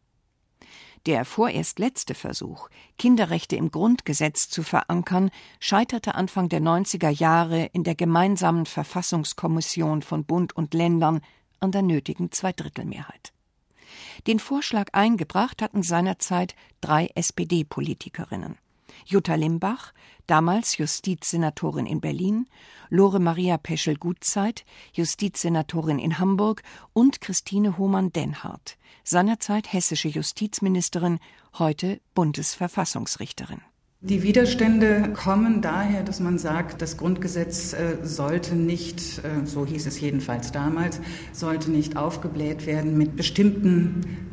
Der 1.07 1.25
vorerst 1.25 1.81
letzte 1.81 2.15
Versuch, 2.15 2.69
Kinderrechte 2.97 3.57
im 3.57 3.73
Grundgesetz 3.73 4.49
zu 4.49 4.63
verankern, 4.63 5.31
scheiterte 5.59 6.15
Anfang 6.15 6.49
der 6.49 6.61
90er 6.61 7.09
Jahre 7.09 7.65
in 7.73 7.83
der 7.83 7.97
gemeinsamen 7.97 8.67
Verfassungskommission 8.67 10.03
von 10.03 10.25
Bund 10.25 10.55
und 10.55 10.75
Ländern 10.75 11.21
an 11.59 11.73
der 11.73 11.83
nötigen 11.83 12.31
Zweidrittelmehrheit. 12.31 13.33
Den 14.29 14.39
Vorschlag 14.39 14.91
eingebracht 14.93 15.61
hatten 15.61 15.83
seinerzeit 15.83 16.55
drei 16.81 17.09
SPD-Politikerinnen. 17.17 18.57
Jutta 19.05 19.35
Limbach, 19.35 19.93
damals 20.27 20.77
Justizsenatorin 20.79 21.87
in 21.87 22.01
Berlin, 22.01 22.47
Lore 22.89 23.21
Maria 23.21 23.57
Peschel-Gutzeit, 23.57 24.65
Justizsenatorin 24.93 25.99
in 25.99 26.19
Hamburg 26.19 26.63
und 26.93 27.21
Christine 27.21 27.79
Hohmann-Denhardt, 27.79 28.77
seinerzeit 29.05 29.73
hessische 29.73 30.09
Justizministerin, 30.09 31.19
heute 31.59 32.01
Bundesverfassungsrichterin. 32.15 33.61
Die 34.05 34.25
Widerstände 34.25 35.13
kommen 35.13 35.63
daher, 35.63 36.03
dass 36.03 36.19
man 36.19 36.37
sagt, 36.37 36.83
das 36.83 36.97
Grundgesetz 36.97 37.73
äh, 37.73 37.99
sollte 38.03 38.57
nicht, 38.57 39.23
äh, 39.25 39.47
so 39.47 39.65
hieß 39.65 39.87
es 39.87 40.01
jedenfalls 40.01 40.51
damals, 40.51 41.01
sollte 41.31 41.71
nicht 41.71 41.97
aufgebläht 41.97 42.67
werden 42.67 42.99
mit 42.99 43.15
bestimmten 43.15 44.32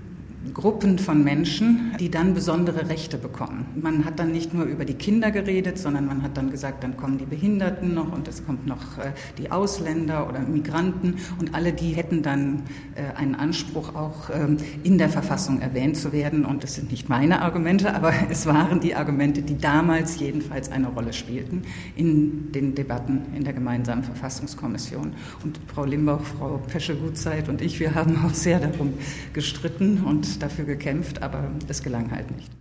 Gruppen 0.53 0.99
von 0.99 1.23
Menschen, 1.23 1.93
die 1.99 2.09
dann 2.09 2.33
besondere 2.33 2.89
Rechte 2.89 3.17
bekommen. 3.17 3.65
Man 3.75 4.05
hat 4.05 4.19
dann 4.19 4.31
nicht 4.31 4.53
nur 4.53 4.65
über 4.65 4.85
die 4.85 4.93
Kinder 4.93 5.31
geredet, 5.31 5.77
sondern 5.77 6.05
man 6.05 6.21
hat 6.21 6.37
dann 6.37 6.51
gesagt, 6.51 6.83
dann 6.83 6.97
kommen 6.97 7.17
die 7.17 7.25
Behinderten 7.25 7.93
noch 7.93 8.11
und 8.11 8.27
es 8.27 8.45
kommt 8.45 8.67
noch 8.67 8.97
äh, 8.97 9.11
die 9.37 9.51
Ausländer 9.51 10.27
oder 10.27 10.39
Migranten 10.39 11.15
und 11.39 11.53
alle 11.53 11.73
die 11.73 11.91
hätten 11.91 12.21
dann 12.21 12.63
äh, 12.95 13.15
einen 13.17 13.35
Anspruch 13.35 13.95
auch 13.95 14.29
ähm, 14.29 14.57
in 14.83 14.97
der 14.97 15.09
Verfassung 15.09 15.61
erwähnt 15.61 15.97
zu 15.97 16.11
werden. 16.11 16.45
Und 16.45 16.63
das 16.63 16.75
sind 16.75 16.91
nicht 16.91 17.09
meine 17.09 17.41
Argumente, 17.41 17.93
aber 17.95 18.13
es 18.29 18.45
waren 18.45 18.79
die 18.79 18.95
Argumente, 18.95 19.41
die 19.41 19.57
damals 19.57 20.19
jedenfalls 20.19 20.71
eine 20.71 20.87
Rolle 20.87 21.13
spielten 21.13 21.63
in 21.95 22.51
den 22.51 22.75
Debatten 22.75 23.21
in 23.35 23.43
der 23.43 23.53
gemeinsamen 23.53 24.03
Verfassungskommission. 24.03 25.13
Und 25.43 25.59
Frau 25.67 25.85
Limbach, 25.85 26.21
Frau 26.21 26.59
Peschel-Gutzeit 26.67 27.49
und 27.49 27.61
ich, 27.61 27.79
wir 27.79 27.95
haben 27.95 28.17
auch 28.25 28.33
sehr 28.33 28.59
darum 28.59 28.93
gestritten 29.33 30.03
und 30.03 30.38
dafür 30.39 30.65
gekämpft, 30.65 31.21
aber 31.21 31.51
es 31.67 31.83
gelang 31.83 32.11
halt 32.11 32.35
nicht. 32.35 32.51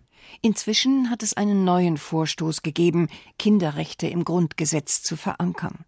Inzwischen 0.42 1.10
hat 1.10 1.22
es 1.22 1.34
einen 1.34 1.64
neuen 1.64 1.96
Vorstoß 1.96 2.62
gegeben, 2.62 3.08
Kinderrechte 3.38 4.06
im 4.06 4.24
Grundgesetz 4.24 5.02
zu 5.02 5.16
verankern. 5.16 5.84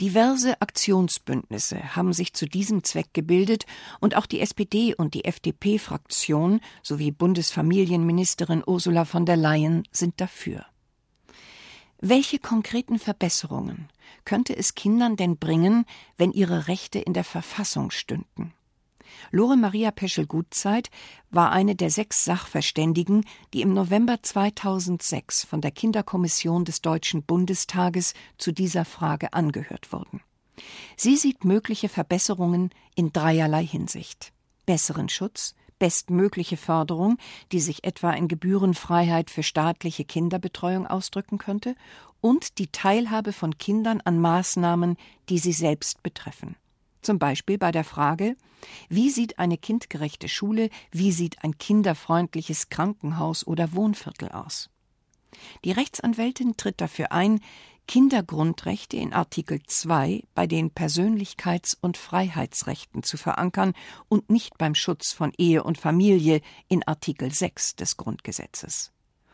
Diverse 0.00 0.60
Aktionsbündnisse 0.60 1.96
haben 1.96 2.12
sich 2.12 2.32
zu 2.32 2.46
diesem 2.46 2.84
Zweck 2.84 3.08
gebildet 3.14 3.66
und 3.98 4.14
auch 4.16 4.26
die 4.26 4.40
SPD 4.40 4.94
und 4.94 5.14
die 5.14 5.24
FDP-Fraktion 5.24 6.60
sowie 6.84 7.10
Bundesfamilienministerin 7.10 8.62
Ursula 8.64 9.04
von 9.04 9.26
der 9.26 9.36
Leyen 9.36 9.82
sind 9.90 10.20
dafür. 10.20 10.64
Welche 12.00 12.38
konkreten 12.38 13.00
Verbesserungen 13.00 13.88
könnte 14.24 14.56
es 14.56 14.76
Kindern 14.76 15.16
denn 15.16 15.36
bringen, 15.36 15.84
wenn 16.16 16.30
ihre 16.30 16.68
Rechte 16.68 17.00
in 17.00 17.12
der 17.12 17.24
Verfassung 17.24 17.90
stünden? 17.90 18.54
Lore 19.30 19.56
Maria 19.56 19.90
Peschel-Gutzeit 19.90 20.90
war 21.30 21.52
eine 21.52 21.74
der 21.74 21.90
sechs 21.90 22.24
Sachverständigen, 22.24 23.24
die 23.52 23.62
im 23.62 23.74
November 23.74 24.22
2006 24.22 25.44
von 25.44 25.60
der 25.60 25.70
Kinderkommission 25.70 26.64
des 26.64 26.80
Deutschen 26.80 27.22
Bundestages 27.22 28.14
zu 28.38 28.52
dieser 28.52 28.84
Frage 28.84 29.32
angehört 29.32 29.92
wurden. 29.92 30.20
Sie 30.96 31.16
sieht 31.16 31.44
mögliche 31.44 31.88
Verbesserungen 31.88 32.70
in 32.94 33.12
dreierlei 33.12 33.64
Hinsicht. 33.64 34.32
Besseren 34.66 35.08
Schutz, 35.08 35.54
bestmögliche 35.78 36.56
Förderung, 36.56 37.18
die 37.52 37.60
sich 37.60 37.84
etwa 37.84 38.10
in 38.12 38.28
Gebührenfreiheit 38.28 39.30
für 39.30 39.42
staatliche 39.42 40.04
Kinderbetreuung 40.04 40.86
ausdrücken 40.86 41.38
könnte, 41.38 41.74
und 42.20 42.58
die 42.58 42.66
Teilhabe 42.66 43.32
von 43.32 43.58
Kindern 43.58 44.00
an 44.00 44.20
Maßnahmen, 44.20 44.96
die 45.28 45.38
sie 45.38 45.52
selbst 45.52 46.02
betreffen. 46.02 46.56
Zum 47.02 47.18
Beispiel 47.18 47.58
bei 47.58 47.72
der 47.72 47.84
Frage, 47.84 48.36
wie 48.88 49.10
sieht 49.10 49.38
eine 49.38 49.56
kindgerechte 49.56 50.28
Schule, 50.28 50.70
wie 50.90 51.12
sieht 51.12 51.44
ein 51.44 51.58
kinderfreundliches 51.58 52.68
Krankenhaus 52.68 53.46
oder 53.46 53.72
Wohnviertel 53.72 54.30
aus? 54.30 54.68
Die 55.64 55.72
Rechtsanwältin 55.72 56.56
tritt 56.56 56.80
dafür 56.80 57.12
ein, 57.12 57.40
Kindergrundrechte 57.88 58.98
in 58.98 59.14
Artikel 59.14 59.60
2 59.66 60.22
bei 60.34 60.46
den 60.46 60.70
Persönlichkeits- 60.70 61.74
und 61.80 61.96
Freiheitsrechten 61.96 63.02
zu 63.02 63.16
verankern 63.16 63.72
und 64.08 64.28
nicht 64.28 64.58
beim 64.58 64.74
Schutz 64.74 65.12
von 65.12 65.32
Ehe 65.38 65.64
und 65.64 65.78
Familie 65.78 66.42
in 66.68 66.86
Artikel 66.86 67.32
6 67.32 67.76
des 67.76 67.96
Grundgesetzes. 67.96 68.92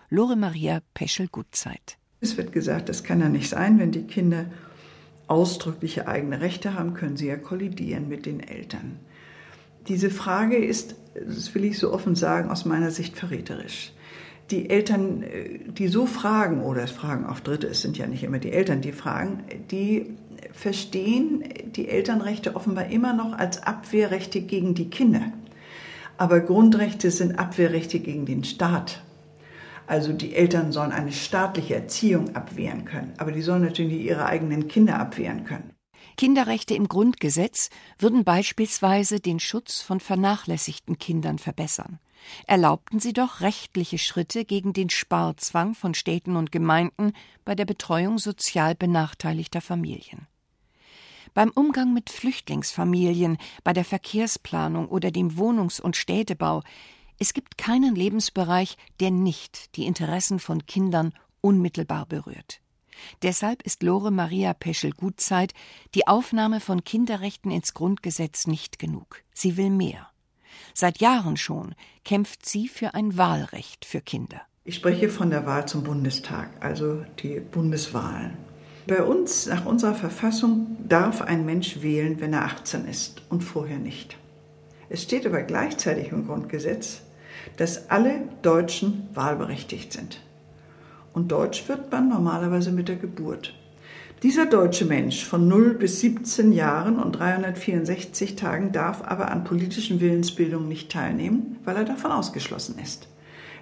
Lore 0.09 0.37
Maria 0.37 0.81
Peschel-Gutzeit. 0.95 1.99
Es 2.21 2.37
wird 2.37 2.53
gesagt, 2.53 2.89
das 2.89 3.03
kann 3.03 3.21
ja 3.21 3.29
nicht 3.29 3.51
sein, 3.51 3.81
wenn 3.81 3.91
die 3.91 4.07
Kinder 4.07 4.47
ausdrückliche 5.27 6.07
eigene 6.09 6.41
Rechte 6.41 6.75
haben, 6.75 6.95
können 6.95 7.17
sie 7.17 7.29
ja 7.29 7.37
kollidieren 7.37 8.09
mit 8.09 8.27
den 8.27 8.41
Eltern. 8.41 8.99
Diese 9.89 10.11
Frage 10.11 10.57
ist, 10.57 10.97
das 11.15 11.55
will 11.55 11.65
ich 11.65 11.79
so 11.79 11.93
offen 11.93 12.15
sagen, 12.15 12.51
aus 12.51 12.65
meiner 12.65 12.91
Sicht 12.91 13.17
verräterisch. 13.17 13.93
Die 14.51 14.69
Eltern, 14.69 15.25
die 15.67 15.89
so 15.89 16.07
fragen, 16.07 16.63
oder 16.63 16.83
es 16.83 16.91
fragen 16.91 17.25
auch 17.27 17.41
Dritte, 17.41 17.67
es 17.67 17.81
sind 17.81 17.97
ja 17.97 18.07
nicht 18.07 18.25
immer 18.25 18.39
die 18.39 18.53
Eltern, 18.53 18.83
die 18.83 18.93
fragen, 18.93 19.43
die 19.71 20.17
verstehen 20.53 21.45
die 21.75 21.89
Elternrechte 21.89 22.55
offenbar 22.55 22.87
immer 22.87 23.15
noch 23.15 23.33
als 23.33 23.63
Abwehrrechte 23.63 24.43
gegen 24.43 24.75
die 24.75 24.91
Kinder. 24.91 25.33
Aber 26.17 26.41
Grundrechte 26.41 27.11
sind 27.11 27.39
Abwehrrechte 27.39 27.99
gegen 28.01 28.27
den 28.27 28.45
Staat. 28.45 29.03
Also 29.87 30.13
die 30.13 30.35
Eltern 30.35 30.73
sollen 30.73 30.93
eine 30.93 31.13
staatliche 31.13 31.75
Erziehung 31.75 32.35
abwehren 32.35 32.85
können, 32.85 33.15
aber 33.19 33.33
die 33.33 33.43
sollen 33.43 33.63
natürlich 33.63 33.93
nicht 33.93 34.07
ihre 34.07 34.27
eigenen 34.27 34.69
Kinder 34.69 34.99
abwehren 34.99 35.45
können. 35.45 35.75
Kinderrechte 36.17 36.75
im 36.75 36.89
Grundgesetz 36.89 37.71
würden 37.99 38.25
beispielsweise 38.25 39.21
den 39.21 39.41
Schutz 39.41 39.81
von 39.81 40.01
vernachlässigten 40.01 40.99
Kindern 40.99 41.39
verbessern. 41.39 41.99
Erlaubten 42.47 43.01
sie 43.01 43.13
doch 43.13 43.41
rechtliche 43.41 43.99
Schritte 43.99 44.45
gegen 44.45 44.73
den 44.73 44.91
Sparzwang 44.91 45.75
von 45.75 45.95
Städten 45.95 46.37
und 46.37 46.53
Gemeinden 46.53 47.13
bei 47.45 47.55
der 47.55 47.65
Betreuung 47.65 48.19
sozial 48.19 48.75
benachteiligter 48.75 49.61
Familien. 49.61 50.27
Beim 51.35 51.51
Umgang 51.51 51.93
mit 51.93 52.11
Flüchtlingsfamilien, 52.11 53.39
bei 53.65 53.73
der 53.73 53.85
Verkehrsplanung 53.85 54.89
oder 54.89 55.11
dem 55.11 55.37
Wohnungs- 55.37 55.81
und 55.81 55.97
Städtebau 55.97 56.63
es 57.19 57.33
gibt 57.33 57.59
keinen 57.59 57.95
Lebensbereich, 57.95 58.77
der 59.01 59.11
nicht 59.11 59.77
die 59.77 59.87
Interessen 59.87 60.39
von 60.39 60.67
Kindern 60.67 61.13
unmittelbar 61.41 62.07
berührt. 62.07 62.61
Deshalb 63.23 63.63
ist 63.63 63.83
Lore 63.83 64.11
Maria 64.11 64.55
Peschel-Gutzeit 64.55 65.53
die 65.95 66.07
Aufnahme 66.07 66.61
von 66.61 66.85
Kinderrechten 66.85 67.51
ins 67.51 67.75
Grundgesetz 67.75 68.47
nicht 68.47 68.79
genug. 68.79 69.23
Sie 69.33 69.57
will 69.57 69.71
mehr. 69.71 70.09
Seit 70.73 71.01
Jahren 71.01 71.37
schon 71.37 71.75
kämpft 72.05 72.47
sie 72.47 72.69
für 72.69 72.95
ein 72.95 73.17
Wahlrecht 73.17 73.85
für 73.85 74.01
Kinder. 74.01 74.43
Ich 74.65 74.77
spreche 74.77 75.09
von 75.09 75.31
der 75.31 75.45
Wahl 75.47 75.67
zum 75.67 75.83
Bundestag, 75.83 76.49
also 76.61 77.05
die 77.19 77.41
Bundeswahlen. 77.41 78.37
Bei 78.87 79.03
uns, 79.03 79.47
nach 79.47 79.67
unserer 79.67 79.95
Verfassung, 79.95 80.77
darf 80.87 81.23
ein 81.23 81.45
Mensch 81.45 81.83
wählen, 81.83 82.21
wenn 82.21 82.33
er 82.33 82.45
18 82.45 82.87
ist 82.87 83.23
und 83.29 83.43
vorher 83.43 83.79
nicht. 83.79 84.17
Es 84.89 85.03
steht 85.03 85.27
aber 85.27 85.43
gleichzeitig 85.43 86.13
im 86.13 86.27
Grundgesetz, 86.27 87.03
dass 87.57 87.91
alle 87.91 88.23
Deutschen 88.43 89.09
wahlberechtigt 89.15 89.93
sind. 89.93 90.21
Und 91.13 91.31
Deutsch 91.31 91.69
wird 91.69 91.93
man 91.93 92.09
normalerweise 92.09 92.73
mit 92.73 92.89
der 92.89 92.97
Geburt. 92.97 93.55
Dieser 94.23 94.47
deutsche 94.47 94.87
Mensch 94.87 95.25
von 95.25 95.49
0 95.49 95.75
bis 95.75 96.01
17 96.01 96.53
Jahren 96.53 96.99
und 96.99 97.13
364 97.13 98.37
Tagen 98.37 98.73
darf 98.73 99.03
aber 99.03 99.31
an 99.31 99.45
politischen 99.45 100.01
Willensbildungen 100.01 100.69
nicht 100.69 100.91
teilnehmen, 100.91 101.59
weil 101.65 101.77
er 101.77 101.85
davon 101.85 102.11
ausgeschlossen 102.11 102.79
ist. 102.83 103.07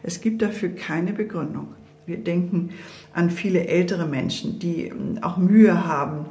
Es 0.05 0.21
gibt 0.21 0.41
dafür 0.41 0.69
keine 0.71 1.13
Begründung. 1.13 1.75
Wir 2.07 2.19
denken 2.19 2.71
an 3.13 3.31
viele 3.31 3.67
ältere 3.67 4.07
Menschen, 4.07 4.59
die 4.59 4.89
ähm, 4.89 5.19
auch 5.23 5.37
Mühe 5.37 5.87
haben, 5.87 6.27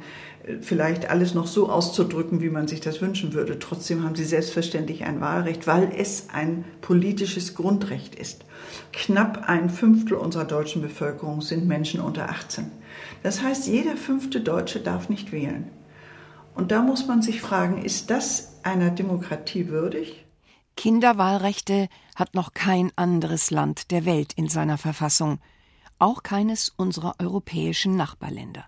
vielleicht 0.60 1.08
alles 1.08 1.34
noch 1.34 1.46
so 1.46 1.68
auszudrücken, 1.68 2.40
wie 2.40 2.50
man 2.50 2.66
sich 2.66 2.80
das 2.80 3.00
wünschen 3.00 3.32
würde. 3.32 3.58
Trotzdem 3.58 4.02
haben 4.02 4.16
sie 4.16 4.24
selbstverständlich 4.24 5.04
ein 5.04 5.20
Wahlrecht, 5.20 5.66
weil 5.66 5.92
es 5.96 6.28
ein 6.32 6.64
politisches 6.80 7.54
Grundrecht 7.54 8.14
ist. 8.14 8.44
Knapp 8.92 9.48
ein 9.48 9.70
Fünftel 9.70 10.16
unserer 10.16 10.44
deutschen 10.44 10.82
Bevölkerung 10.82 11.42
sind 11.42 11.66
Menschen 11.66 12.00
unter 12.00 12.28
18. 12.28 12.66
Das 13.22 13.42
heißt, 13.42 13.68
jeder 13.68 13.96
fünfte 13.96 14.40
Deutsche 14.40 14.80
darf 14.80 15.08
nicht 15.08 15.32
wählen. 15.32 15.68
Und 16.54 16.70
da 16.72 16.82
muss 16.82 17.06
man 17.06 17.22
sich 17.22 17.40
fragen, 17.40 17.82
ist 17.82 18.10
das 18.10 18.58
einer 18.62 18.90
Demokratie 18.90 19.68
würdig? 19.68 20.24
Kinderwahlrechte 20.76 21.88
hat 22.16 22.34
noch 22.34 22.52
kein 22.52 22.90
anderes 22.96 23.50
Land 23.50 23.90
der 23.90 24.04
Welt 24.04 24.32
in 24.34 24.48
seiner 24.48 24.78
Verfassung, 24.78 25.38
auch 26.02 26.24
keines 26.24 26.68
unserer 26.76 27.14
europäischen 27.20 27.96
Nachbarländer. 27.96 28.64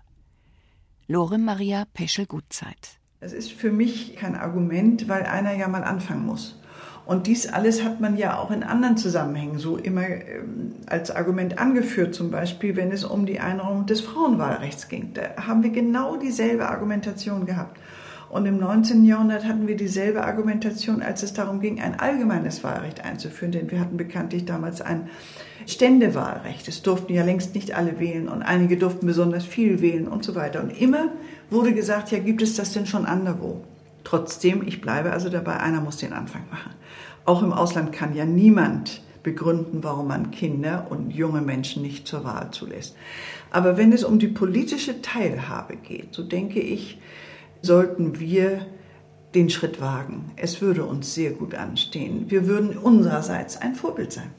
Lore 1.07 1.37
Maria 1.37 1.83
Peschel-Gutzeit. 1.93 2.99
Es 3.19 3.33
ist 3.33 3.51
für 3.51 3.71
mich 3.71 4.15
kein 4.15 4.35
Argument, 4.35 5.09
weil 5.09 5.23
einer 5.23 5.53
ja 5.53 5.67
mal 5.67 5.83
anfangen 5.83 6.25
muss. 6.25 6.61
Und 7.05 7.27
dies 7.27 7.47
alles 7.47 7.83
hat 7.83 7.99
man 7.99 8.17
ja 8.17 8.39
auch 8.39 8.51
in 8.51 8.63
anderen 8.63 8.97
Zusammenhängen 8.97 9.59
so 9.59 9.75
immer 9.77 10.07
ähm, 10.07 10.75
als 10.87 11.11
Argument 11.11 11.59
angeführt, 11.59 12.15
zum 12.15 12.31
Beispiel, 12.31 12.77
wenn 12.77 12.91
es 12.91 13.03
um 13.03 13.25
die 13.25 13.41
Einräumung 13.41 13.85
des 13.85 13.99
Frauenwahlrechts 13.99 14.87
ging. 14.87 15.13
Da 15.13 15.45
haben 15.45 15.61
wir 15.61 15.71
genau 15.71 16.15
dieselbe 16.15 16.69
Argumentation 16.69 17.45
gehabt. 17.45 17.77
Und 18.29 18.45
im 18.45 18.57
19. 18.57 19.05
Jahrhundert 19.05 19.45
hatten 19.45 19.67
wir 19.67 19.75
dieselbe 19.75 20.25
Argumentation, 20.25 21.01
als 21.01 21.23
es 21.23 21.33
darum 21.33 21.59
ging, 21.59 21.79
ein 21.79 21.99
allgemeines 21.99 22.63
Wahlrecht 22.63 23.03
einzuführen, 23.03 23.51
denn 23.51 23.71
wir 23.71 23.79
hatten 23.79 23.97
bekanntlich 23.97 24.45
damals 24.45 24.81
ein 24.81 25.09
Ständewahlrecht. 25.67 26.67
Es 26.67 26.81
durften 26.81 27.13
ja 27.13 27.23
längst 27.23 27.55
nicht 27.55 27.75
alle 27.75 27.99
wählen 27.99 28.27
und 28.27 28.41
einige 28.41 28.77
durften 28.77 29.07
besonders 29.07 29.45
viel 29.45 29.81
wählen 29.81 30.07
und 30.07 30.23
so 30.23 30.35
weiter. 30.35 30.61
Und 30.61 30.69
immer 30.79 31.09
wurde 31.49 31.73
gesagt, 31.73 32.11
ja, 32.11 32.19
gibt 32.19 32.41
es 32.41 32.55
das 32.55 32.73
denn 32.73 32.85
schon 32.85 33.05
anderswo? 33.05 33.63
Trotzdem, 34.03 34.61
ich 34.65 34.81
bleibe 34.81 35.11
also 35.11 35.29
dabei, 35.29 35.57
einer 35.57 35.81
muss 35.81 35.97
den 35.97 36.13
Anfang 36.13 36.43
machen. 36.51 36.73
Auch 37.25 37.41
im 37.41 37.53
Ausland 37.53 37.91
kann 37.91 38.15
ja 38.15 38.25
niemand 38.25 39.01
begründen, 39.23 39.83
warum 39.83 40.07
man 40.07 40.29
Kinder 40.29 40.87
und 40.89 41.09
junge 41.09 41.41
Menschen 41.41 41.81
nicht 41.81 42.07
zur 42.07 42.23
Wahl 42.23 42.51
zulässt. 42.51 42.95
Aber 43.49 43.75
wenn 43.75 43.91
es 43.91 44.03
um 44.03 44.19
die 44.19 44.27
politische 44.27 45.01
Teilhabe 45.01 45.77
geht, 45.77 46.13
so 46.13 46.21
denke 46.21 46.59
ich, 46.59 46.99
sollten 47.65 48.19
wir 48.19 48.65
den 49.33 49.49
Schritt 49.49 49.81
wagen. 49.81 50.31
Es 50.37 50.61
würde 50.61 50.85
uns 50.85 51.13
sehr 51.13 51.31
gut 51.31 51.55
anstehen. 51.55 52.29
Wir 52.29 52.47
würden 52.47 52.77
unsererseits 52.77 53.57
ein 53.57 53.75
Vorbild 53.75 54.13
sein. 54.13 54.31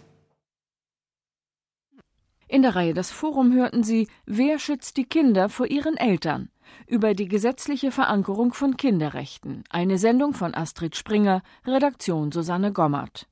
In 2.48 2.62
der 2.62 2.76
Reihe 2.76 2.94
Das 2.94 3.10
Forum 3.10 3.52
hörten 3.52 3.82
Sie 3.82 4.08
Wer 4.24 4.58
schützt 4.58 4.96
die 4.96 5.04
Kinder 5.04 5.48
vor 5.48 5.66
ihren 5.66 5.96
Eltern? 5.96 6.48
über 6.86 7.14
die 7.14 7.28
gesetzliche 7.28 7.90
Verankerung 7.90 8.52
von 8.52 8.76
Kinderrechten. 8.76 9.64
Eine 9.70 9.98
Sendung 9.98 10.34
von 10.34 10.54
Astrid 10.54 10.96
Springer, 10.96 11.42
Redaktion 11.64 12.32
Susanne 12.32 12.72
Gommert. 12.72 13.26